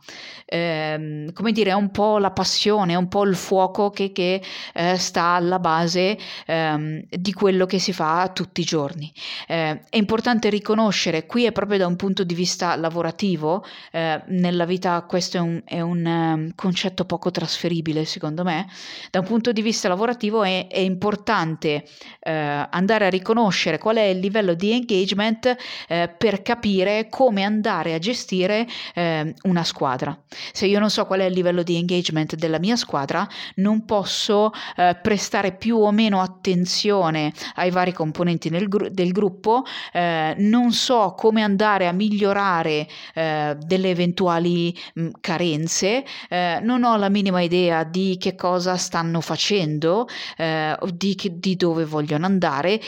Eh, 0.50 1.30
come 1.34 1.52
dire, 1.52 1.72
è 1.72 1.74
un 1.74 1.92
po' 1.92 2.18
la 2.18 2.32
passione, 2.32 2.94
è 2.94 2.96
un 2.96 3.08
po' 3.08 3.24
il 3.24 3.36
fuoco 3.36 3.90
che, 3.90 4.12
che 4.12 4.42
eh, 4.74 4.98
sta 4.98 5.36
alla 5.36 5.60
base 5.60 6.18
ehm, 6.46 7.04
di 7.10 7.34
quello 7.34 7.66
che 7.66 7.80
si 7.80 7.94
fa 7.94 8.32
tutti 8.34 8.62
i 8.62 8.64
giorni. 8.64 9.12
Eh, 9.48 9.82
è 9.90 9.98
importante 9.98 10.50
riconoscere, 10.50 11.26
qui 11.26 11.46
è 11.46 11.52
proprio 11.52 11.78
da 11.78 11.88
un 11.88 11.98
punto 11.98 12.24
di 12.24 12.34
vista 12.34 12.76
lavorativo, 12.76 13.64
eh, 13.92 14.24
nella 14.28 14.66
vita 14.66 15.02
questo 15.04 15.38
è 15.38 15.42
un, 15.42 15.62
è 15.64 15.82
un 15.82 16.06
um, 16.06 16.52
concetto 16.56 17.06
poco 17.06 17.30
trasferibile 17.30 18.06
secondo 18.06 18.44
me, 18.44 18.68
da 19.12 19.20
un 19.20 19.26
punto 19.26 19.52
di 19.52 19.62
vista 19.62 19.88
lavorativo 19.88 20.44
è, 20.44 20.68
è 20.68 20.80
importante 20.80 21.86
eh, 22.22 22.68
andare 22.70 23.06
a 23.06 23.10
riconoscere 23.10 23.78
qual 23.78 23.98
è 23.98 24.04
il 24.04 24.20
livello 24.20 24.54
di 24.56 24.72
engagement 24.72 25.56
eh, 25.88 26.08
per 26.18 26.42
capire 26.42 27.08
come 27.10 27.44
andare 27.44 27.67
andare 27.68 27.94
a 27.94 28.00
gestire 28.00 28.66
eh, 28.94 29.34
una 29.44 29.64
squadra. 29.64 30.18
Se 30.54 30.66
io 30.66 30.80
non 30.80 30.90
so 30.90 31.06
qual 31.06 31.20
è 31.20 31.26
il 31.26 31.34
livello 31.34 31.64
di 31.64 31.76
engagement 31.76 32.36
della 32.36 32.60
mia 32.60 32.78
squadra, 32.78 33.28
non 33.56 33.86
posso 33.86 34.52
eh, 34.78 34.98
prestare 35.02 35.54
più 35.54 35.78
o 35.78 35.92
meno 35.92 36.22
attenzione 36.22 37.34
ai 37.56 37.70
vari 37.70 37.92
componenti 37.92 38.50
gru- 38.50 38.88
del 38.88 39.12
gruppo, 39.12 39.64
eh, 39.92 40.34
non 40.38 40.72
so 40.72 41.14
come 41.18 41.42
andare 41.42 41.88
a 41.88 41.92
migliorare 41.92 42.88
eh, 43.14 43.58
delle 43.60 43.90
eventuali 43.90 44.74
mh, 44.94 45.10
carenze, 45.20 46.06
eh, 46.30 46.60
non 46.62 46.84
ho 46.84 46.96
la 46.96 47.10
minima 47.10 47.42
idea 47.42 47.84
di 47.84 48.18
che 48.18 48.36
cosa 48.36 48.78
stanno 48.78 49.20
facendo, 49.20 50.08
eh, 50.38 50.78
di, 50.94 51.16
che, 51.16 51.38
di, 51.38 51.56
dove 51.58 51.84
vogliono 51.84 52.26
andare, 52.26 52.80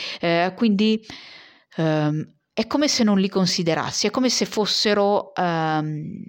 quindi 0.54 1.04
Um, 1.76 2.39
è 2.52 2.66
come 2.66 2.88
se 2.88 3.04
non 3.04 3.18
li 3.18 3.28
considerassi, 3.28 4.06
è 4.06 4.10
come 4.10 4.28
se 4.28 4.44
fossero 4.44 5.32
um, 5.36 6.22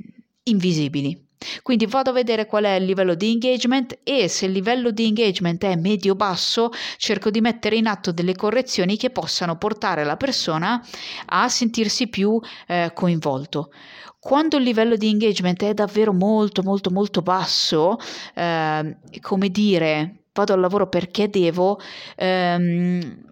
invisibili. 0.44 1.30
Quindi 1.64 1.88
vado 1.88 2.12
a 2.12 2.14
vedere 2.14 2.46
qual 2.46 2.66
è 2.66 2.74
il 2.76 2.86
livello 2.86 3.16
di 3.16 3.32
engagement 3.32 4.00
e 4.04 4.28
se 4.28 4.46
il 4.46 4.52
livello 4.52 4.92
di 4.92 5.06
engagement 5.06 5.64
è 5.64 5.76
medio-basso, 5.76 6.70
cerco 6.98 7.32
di 7.32 7.42
mettere 7.42 7.78
in 7.78 7.88
atto 7.88 8.12
delle 8.12 8.36
correzioni 8.36 8.96
che 8.96 9.10
possano 9.10 9.58
portare 9.58 10.04
la 10.04 10.18
persona 10.18 10.86
a 11.26 11.50
sentirsi 11.50 12.08
più 12.08 12.40
eh, 12.68 12.92
coinvolto. 12.94 13.72
Quando 14.20 14.58
il 14.58 14.64
livello 14.64 14.96
di 14.96 15.10
engagement 15.10 15.64
è 15.64 15.74
davvero 15.74 16.14
molto 16.14 16.62
molto 16.62 16.92
molto 16.92 17.24
basso, 17.24 17.98
eh, 18.36 18.98
come 19.20 19.50
dire, 19.50 20.26
vado 20.32 20.54
al 20.54 20.60
lavoro 20.60 20.88
perché 20.88 21.28
devo, 21.28 21.80
ehm, 22.16 23.31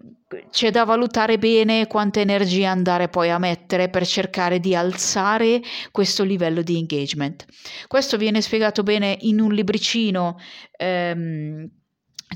c'è 0.50 0.70
da 0.70 0.84
valutare 0.84 1.38
bene 1.38 1.86
quanta 1.86 2.20
energia 2.20 2.70
andare 2.70 3.08
poi 3.08 3.30
a 3.30 3.38
mettere 3.38 3.88
per 3.88 4.06
cercare 4.06 4.60
di 4.60 4.74
alzare 4.74 5.60
questo 5.90 6.22
livello 6.22 6.62
di 6.62 6.78
engagement. 6.78 7.44
Questo 7.88 8.16
viene 8.16 8.40
spiegato 8.40 8.82
bene 8.82 9.16
in 9.22 9.40
un 9.40 9.52
libricino 9.52 10.38
ehm, 10.76 11.68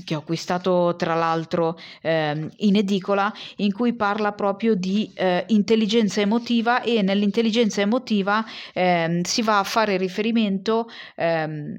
che 0.03 0.15
ho 0.15 0.19
acquistato 0.19 0.95
tra 0.97 1.15
l'altro 1.15 1.77
ehm, 2.01 2.49
in 2.57 2.75
edicola, 2.75 3.31
in 3.57 3.71
cui 3.71 3.93
parla 3.93 4.33
proprio 4.33 4.75
di 4.75 5.11
eh, 5.15 5.45
intelligenza 5.47 6.19
emotiva 6.19 6.81
e 6.81 7.01
nell'intelligenza 7.01 7.79
emotiva 7.79 8.43
ehm, 8.73 9.21
si 9.21 9.41
va 9.41 9.59
a 9.59 9.63
fare 9.63 9.95
riferimento 9.95 10.89
ehm, 11.15 11.77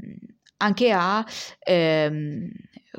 anche 0.59 0.90
a 0.92 1.24
ehm, 1.62 2.50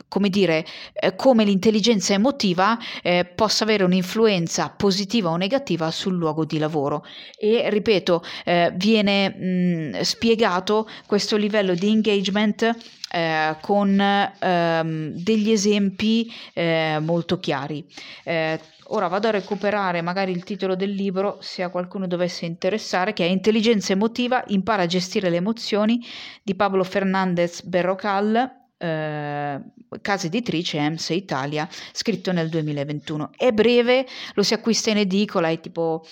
come 0.08 0.30
dire, 0.30 0.66
eh, 0.94 1.16
come 1.16 1.44
l'intelligenza 1.44 2.14
emotiva 2.14 2.78
eh, 3.02 3.26
possa 3.26 3.64
avere 3.64 3.84
un'influenza 3.84 4.70
positiva 4.70 5.30
o 5.30 5.36
negativa 5.36 5.92
sul 5.92 6.16
luogo 6.16 6.46
di 6.46 6.58
lavoro. 6.58 7.06
E 7.38 7.70
ripeto, 7.70 8.24
eh, 8.46 8.72
viene 8.76 9.30
mh, 9.30 10.02
spiegato 10.02 10.88
questo 11.06 11.38
livello 11.38 11.74
di 11.74 11.90
engagement 11.90 12.76
eh, 13.10 13.56
con 13.62 14.00
ehm, 14.00 15.12
degli 15.12 15.52
esempi 15.52 16.32
eh, 16.54 16.98
molto 17.02 17.40
chiari. 17.40 17.86
Eh, 18.24 18.60
ora 18.90 19.08
vado 19.08 19.28
a 19.28 19.32
recuperare 19.32 20.02
magari 20.02 20.32
il 20.32 20.44
titolo 20.44 20.76
del 20.76 20.92
libro 20.92 21.38
se 21.42 21.64
a 21.64 21.70
qualcuno 21.70 22.08
dovesse 22.08 22.46
interessare, 22.46 23.14
che 23.14 23.26
è 23.26 23.30
Intelligenza 23.30 23.94
emotiva, 23.94 24.44
impara 24.48 24.84
a 24.84 24.88
gestire 24.88 25.30
le 25.30 25.38
emozioni 25.38 26.06
di 26.44 26.56
Pablo 26.56 26.84
Fernandez 26.84 27.62
Berrocal 27.64 28.67
eh, 28.78 29.62
casa 30.02 30.28
editrice 30.28 30.78
EMS 30.78 31.10
Italia, 31.10 31.68
scritto 31.92 32.32
nel 32.32 32.50
2021. 32.50 33.32
È 33.36 33.52
breve, 33.52 34.06
lo 34.34 34.44
si 34.44 34.54
acquista 34.54 34.90
in 34.90 34.98
edicola, 34.98 35.50
è 35.50 35.60
tipo 35.60 36.06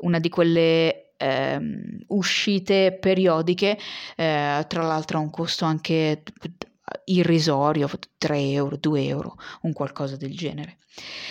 una 0.00 0.18
di 0.18 0.28
quelle 0.28 1.14
ehm, 1.16 2.04
uscite 2.08 2.96
periodiche, 3.00 3.78
eh, 4.16 4.64
tra 4.66 4.82
l'altro 4.82 5.18
ha 5.18 5.20
un 5.20 5.30
costo 5.30 5.64
anche 5.64 6.22
irrisorio, 7.04 7.88
3 8.22 8.52
euro, 8.52 8.76
2 8.76 9.04
euro, 9.04 9.36
un 9.62 9.72
qualcosa 9.72 10.16
del 10.16 10.36
genere. 10.36 10.76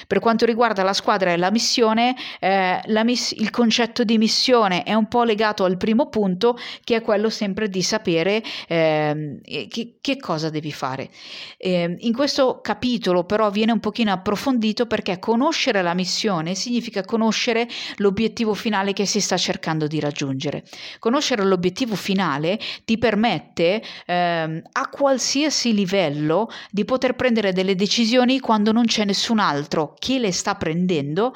Per 0.07 0.19
quanto 0.19 0.45
riguarda 0.45 0.81
la 0.81 0.93
squadra 0.93 1.31
e 1.31 1.37
la 1.37 1.51
missione, 1.51 2.15
eh, 2.39 2.81
la 2.83 3.03
miss- 3.03 3.33
il 3.37 3.51
concetto 3.51 4.03
di 4.03 4.17
missione 4.17 4.81
è 4.81 4.95
un 4.95 5.07
po' 5.07 5.23
legato 5.23 5.63
al 5.63 5.77
primo 5.77 6.09
punto, 6.09 6.57
che 6.83 6.95
è 6.95 7.01
quello 7.01 7.29
sempre 7.29 7.69
di 7.69 7.83
sapere 7.83 8.41
eh, 8.67 9.39
che, 9.69 9.97
che, 10.01 10.17
cosa 10.17 10.49
devi 10.49 10.71
fare. 10.71 11.09
Eh, 11.57 11.95
in 11.99 12.13
questo 12.13 12.59
capitolo 12.61 13.23
però 13.23 13.51
viene 13.51 13.71
un 13.71 13.79
pochino 13.79 14.11
approfondito 14.11 14.87
perché 14.87 15.19
conoscere 15.19 15.83
la 15.83 15.93
missione 15.93 16.55
significa 16.55 17.03
conoscere 17.03 17.67
l'obiettivo 17.97 18.55
finale 18.55 18.93
che 18.93 19.05
si 19.05 19.21
sta 19.21 19.37
cercando 19.37 19.85
di 19.85 19.99
raggiungere. 19.99 20.63
Conoscere 20.97 21.45
l'obiettivo 21.45 21.95
finale 21.95 22.59
ti 22.83 22.97
permette 22.97 23.81
ehm, 24.07 24.61
a 24.71 24.89
qualsiasi 24.89 25.73
livello 25.73 26.49
di 26.71 26.80
poter 26.85 27.15
prendere 27.15 27.53
delle 27.53 27.75
decisioni 27.75 28.39
quando 28.39 28.71
non 28.71 28.85
c'è 28.85 29.05
nessun 29.05 29.39
altro 29.39 29.95
che 29.97 30.19
le 30.19 30.31
sta 30.31 30.55
prendendo, 30.55 31.33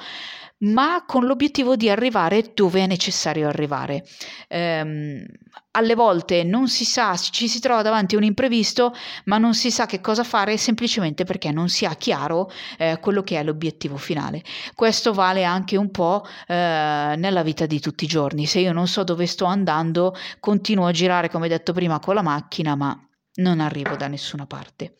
ma 0.60 1.04
con 1.06 1.26
l'obiettivo 1.26 1.76
di 1.76 1.90
arrivare 1.90 2.52
dove 2.54 2.82
è 2.82 2.88
necessario 2.88 3.48
arrivare. 3.48 4.06
Ehm, 4.48 5.26
alle 5.72 5.96
volte 5.96 6.44
non 6.44 6.70
si 6.70 6.86
sa, 6.86 7.16
ci 7.18 7.50
si 7.50 7.60
trova 7.60 7.82
davanti 7.82 8.16
a 8.16 8.18
un 8.18 8.24
imprevisto, 8.24 8.94
ma 9.26 9.38
non 9.38 9.54
si 9.54 9.72
sa 9.72 9.86
che 9.86 10.00
cosa 10.00 10.24
fare 10.24 10.56
semplicemente 10.58 11.26
perché 11.26 11.52
non 11.52 11.68
si 11.68 11.86
ha 11.86 11.94
chiaro 11.96 12.50
eh, 12.78 12.98
quello 13.02 13.24
che 13.24 13.38
è 13.38 13.44
l'obiettivo 13.44 13.98
finale. 13.98 14.42
Questo 14.74 15.14
vale 15.14 15.44
anche 15.44 15.76
un 15.76 15.92
po' 15.92 16.26
eh, 16.48 17.16
nella 17.18 17.44
vita 17.44 17.66
di 17.66 17.80
tutti 17.82 18.06
i 18.06 18.08
giorni. 18.08 18.46
Se 18.46 18.60
io 18.60 18.72
non 18.72 18.88
so 18.88 19.04
dove 19.04 19.26
sto 19.26 19.46
andando, 19.46 20.16
continuo 20.40 20.86
a 20.86 20.92
girare, 20.92 21.30
come 21.30 21.50
detto 21.50 21.74
prima, 21.74 22.00
con 22.00 22.16
la 22.16 22.22
macchina, 22.22 22.76
ma 22.76 22.98
non 23.36 23.60
arrivo 23.60 23.96
da 23.96 24.08
nessuna 24.08 24.46
parte. 24.46 24.96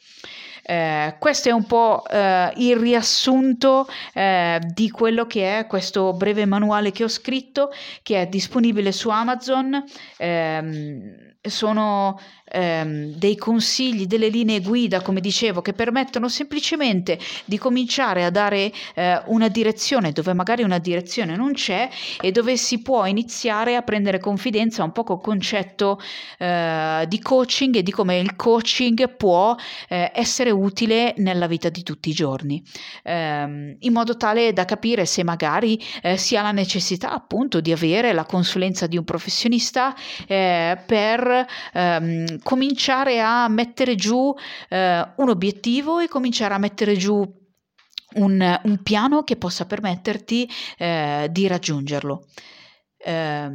Eh, 0.68 1.16
questo 1.20 1.50
è 1.50 1.52
un 1.52 1.66
po' 1.66 2.04
eh, 2.10 2.52
il 2.56 2.76
riassunto 2.78 3.88
eh, 4.14 4.60
di 4.74 4.90
quello 4.90 5.28
che 5.28 5.60
è 5.60 5.68
questo 5.68 6.14
breve 6.14 6.46
manuale 6.46 6.92
che 6.92 7.04
ho 7.04 7.08
scritto, 7.08 7.72
che 8.02 8.22
è 8.22 8.28
disponibile 8.28 8.92
su 8.92 9.10
Amazon. 9.10 9.84
Ehm, 10.18 11.34
sono 11.50 12.20
ehm, 12.46 13.14
dei 13.16 13.36
consigli, 13.36 14.06
delle 14.06 14.30
linee 14.30 14.62
guida, 14.62 15.02
come 15.02 15.20
dicevo, 15.20 15.62
che 15.62 15.74
permettono 15.74 16.28
semplicemente 16.28 17.20
di 17.46 17.58
cominciare 17.58 18.24
a 18.24 18.30
dare 18.30 18.72
eh, 18.94 19.22
una 19.26 19.48
direzione 19.48 20.12
dove 20.12 20.34
magari 20.34 20.64
una 20.64 20.78
direzione 20.78 21.36
non 21.36 21.54
c'è 21.54 21.90
e 22.22 22.32
dove 22.32 22.58
si 22.58 22.82
può 22.82 23.06
iniziare 23.06 23.76
a 23.76 23.82
prendere 23.82 24.20
confidenza 24.20 24.84
un 24.84 24.92
po' 24.92 25.04
col 25.04 25.22
concetto 25.22 26.00
eh, 26.38 27.06
di 27.08 27.20
coaching 27.20 27.76
e 27.76 27.84
di 27.84 27.92
come 27.92 28.20
il 28.20 28.36
coaching 28.36 29.16
può 29.16 29.56
eh, 29.90 30.12
essere 30.14 30.52
utile 30.58 31.14
nella 31.18 31.48
vita 31.48 31.70
di 31.70 31.84
tutti 31.84 32.10
i 32.10 32.14
giorni, 32.14 32.64
ehm, 33.04 33.78
in 33.80 33.94
modo 33.94 34.18
tale 34.18 34.54
da 34.54 34.66
capire 34.66 35.06
se 35.06 35.24
magari 35.24 35.80
eh, 36.02 36.18
si 36.18 36.36
ha 36.38 36.42
la 36.42 36.52
necessità 36.52 37.12
appunto 37.12 37.62
di 37.62 37.72
avere 37.72 38.14
la 38.14 38.26
consulenza 38.26 38.88
di 38.88 38.98
un 38.98 39.04
professionista 39.04 39.96
eh, 40.28 40.78
per 40.86 41.46
ehm, 41.74 42.40
cominciare 42.44 43.22
a 43.22 43.48
mettere 43.48 43.96
giù 43.96 44.34
eh, 44.70 45.08
un 45.16 45.30
obiettivo 45.30 46.00
e 46.00 46.08
cominciare 46.08 46.54
a 46.54 46.58
mettere 46.58 46.96
giù 46.96 47.44
un, 48.16 48.60
un 48.64 48.84
piano 48.84 49.24
che 49.24 49.36
possa 49.36 49.66
permetterti 49.66 50.50
eh, 50.78 51.28
di 51.32 51.48
raggiungerlo. 51.48 52.26
Eh, 53.08 53.50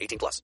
18 0.00 0.18
plus. 0.18 0.42